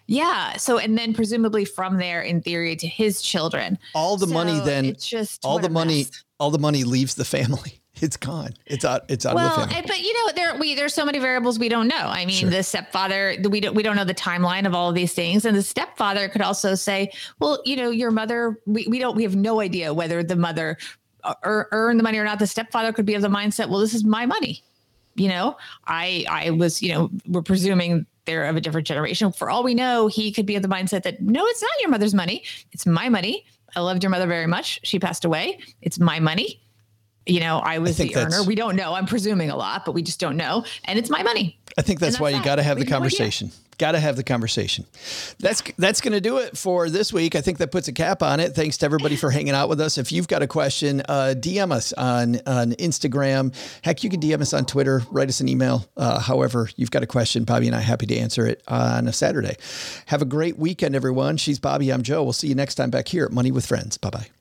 yeah. 0.08 0.56
So, 0.56 0.78
and 0.78 0.98
then 0.98 1.14
presumably 1.14 1.66
from 1.66 1.98
there, 1.98 2.22
in 2.22 2.42
theory, 2.42 2.78
to 2.78 2.88
his 2.88 3.22
children. 3.22 3.78
All 3.94 4.16
the 4.16 4.28
so 4.28 4.34
money 4.34 4.60
then. 4.62 4.86
It's 4.86 5.08
just 5.08 5.44
all 5.44 5.60
the 5.60 5.70
money. 5.70 6.06
Mess. 6.06 6.24
All 6.40 6.50
the 6.50 6.60
money 6.60 6.84
leaves 6.84 7.14
the 7.14 7.26
family 7.26 7.81
it's 8.02 8.18
gone. 8.18 8.54
It's 8.66 8.84
out. 8.84 9.04
It's 9.10 9.26
out 9.26 9.36
well, 9.36 9.62
of 9.62 9.70
the 9.70 9.74
family. 9.74 9.88
But 9.88 10.02
you 10.02 10.14
know, 10.14 10.34
there 10.34 10.56
we 10.60 10.74
there's 10.74 10.94
so 10.94 11.06
many 11.06 11.20
variables 11.20 11.60
we 11.60 11.70
don't 11.70 11.88
know. 11.88 11.96
I 11.96 12.26
mean, 12.26 12.36
sure. 12.36 12.50
the 12.50 12.64
stepfather 12.64 13.36
we 13.48 13.62
don't 13.62 13.76
we 13.76 13.84
don't 13.84 13.96
know 13.96 14.04
the 14.04 14.16
timeline 14.16 14.66
of 14.66 14.74
all 14.74 14.90
of 14.90 14.96
these 14.96 15.14
things, 15.14 15.46
and 15.46 15.56
the 15.56 15.62
stepfather 15.62 16.28
could 16.28 16.42
also 16.42 16.74
say, 16.74 17.12
well, 17.40 17.62
you 17.64 17.76
know, 17.76 17.92
your 17.92 18.12
mother. 18.12 18.60
We 18.66 18.88
we 18.90 18.98
don't 18.98 19.16
we 19.16 19.24
have 19.24 19.36
no 19.36 19.62
idea 19.62 19.94
whether 19.94 20.24
the 20.24 20.36
mother 20.36 20.78
uh, 21.24 21.36
earned 21.44 22.00
the 22.00 22.04
money 22.04 22.18
or 22.18 22.24
not. 22.24 22.40
The 22.40 22.48
stepfather 22.48 22.92
could 22.92 23.06
be 23.06 23.14
of 23.14 23.22
the 23.22 23.30
mindset, 23.30 23.70
well, 23.70 23.80
this 23.80 23.94
is 23.94 24.04
my 24.04 24.26
money. 24.26 24.64
You 25.16 25.30
know, 25.30 25.58
I 25.86 26.26
I 26.28 26.50
was 26.50 26.82
you 26.82 26.92
know 26.94 27.12
we're 27.28 27.44
presuming 27.44 28.08
they're 28.26 28.46
of 28.46 28.56
a 28.56 28.62
different 28.62 28.88
generation. 28.88 29.32
For 29.32 29.50
all 29.52 29.64
we 29.64 29.76
know, 29.76 30.08
he 30.08 30.32
could 30.32 30.48
be 30.48 30.56
of 30.56 30.64
the 30.64 30.68
mindset 30.68 31.04
that 31.04 31.22
no, 31.22 31.46
it's 31.46 31.62
not 31.62 31.72
your 31.82 31.92
mother's 31.92 32.16
money. 32.16 32.44
It's 32.72 32.88
my 32.88 33.10
money. 33.10 33.46
I 33.76 33.82
loved 33.82 34.04
your 34.04 34.10
mother 34.10 34.28
very 34.28 34.48
much. 34.48 34.80
She 34.84 35.00
passed 35.00 35.24
away. 35.24 35.60
It's 35.82 36.00
my 36.00 36.20
money 36.20 36.62
you 37.26 37.40
know, 37.40 37.60
I 37.60 37.80
was 37.80 38.00
I 38.00 38.06
the 38.06 38.16
earner. 38.16 38.44
We 38.44 38.56
don't 38.56 38.76
know. 38.76 38.94
I'm 38.94 39.06
presuming 39.06 39.50
a 39.50 39.56
lot, 39.56 39.86
but 39.86 39.94
we 39.94 40.02
just 40.02 40.20
don't 40.20 40.38
know. 40.38 40.66
And 40.86 40.98
it's 40.98 41.10
my 41.10 41.24
money. 41.24 41.60
I 41.78 41.82
think 41.82 42.00
that's, 42.00 42.14
that's 42.14 42.22
why 42.22 42.32
that. 42.32 42.38
you 42.38 42.44
got 42.44 42.56
to 42.56 42.64
have 42.64 42.78
we 42.78 42.84
the 42.84 42.90
conversation. 42.90 43.48
No 43.48 43.54
got 43.82 43.94
to 43.94 44.00
have 44.00 44.16
the 44.16 44.24
conversation. 44.24 44.86
That's 45.40 45.64
that's 45.78 46.02
going 46.02 46.14
to 46.14 46.22
do 46.22 46.38
it 46.38 46.56
for 46.56 46.88
this 46.90 47.12
week. 47.12 47.36
I 47.36 47.42
think 47.42 47.58
that 47.58 47.72
puts 47.72 47.88
a 47.88 47.92
cap 47.92 48.22
on 48.22 48.40
it. 48.40 48.54
Thanks 48.54 48.78
to 48.78 48.86
everybody 48.86 49.16
for 49.16 49.32
hanging 49.32 49.56
out 49.56 49.70
with 49.70 49.82
us. 49.82 49.98
If 49.98 50.12
you've 50.12 50.28
got 50.28 50.44
a 50.44 50.48
question, 50.48 51.02
uh, 51.10 51.34
DM 51.36 51.72
us 51.72 51.92
on 51.94 52.36
on 52.46 52.74
Instagram. 52.74 53.54
Heck, 53.84 54.04
you 54.04 54.10
can 54.10 54.22
DM 54.22 54.40
us 54.40 54.54
on 54.54 54.66
Twitter. 54.66 55.02
Write 55.10 55.30
us 55.30 55.42
an 55.42 55.50
email. 55.50 55.86
Uh, 55.98 56.20
however, 56.20 56.70
you've 56.76 56.92
got 56.92 57.02
a 57.02 57.08
question, 57.08 57.44
Bobbi 57.44 57.66
and 57.66 57.76
I 57.76 57.82
happy 57.82 58.06
to 58.06 58.16
answer 58.16 58.46
it 58.46 58.62
on 58.68 59.08
a 59.08 59.14
Saturday. 59.14 59.58
Have 60.06 60.22
a 60.22 60.26
great 60.26 60.58
weekend, 60.58 60.96
everyone. 60.96 61.38
She's 61.38 61.60
Bobbi. 61.60 61.92
I'm 61.92 62.04
Joe. 62.04 62.24
We'll 62.24 62.34
see 62.34 62.48
you 62.48 62.56
next 62.56 62.76
time 62.76 62.92
back 62.92 63.08
here 63.08 63.26
at 63.26 63.32
Money 63.32 63.52
with 63.52 63.66
Friends. 63.66 63.98
Bye 63.98 64.12
bye. 64.12 64.41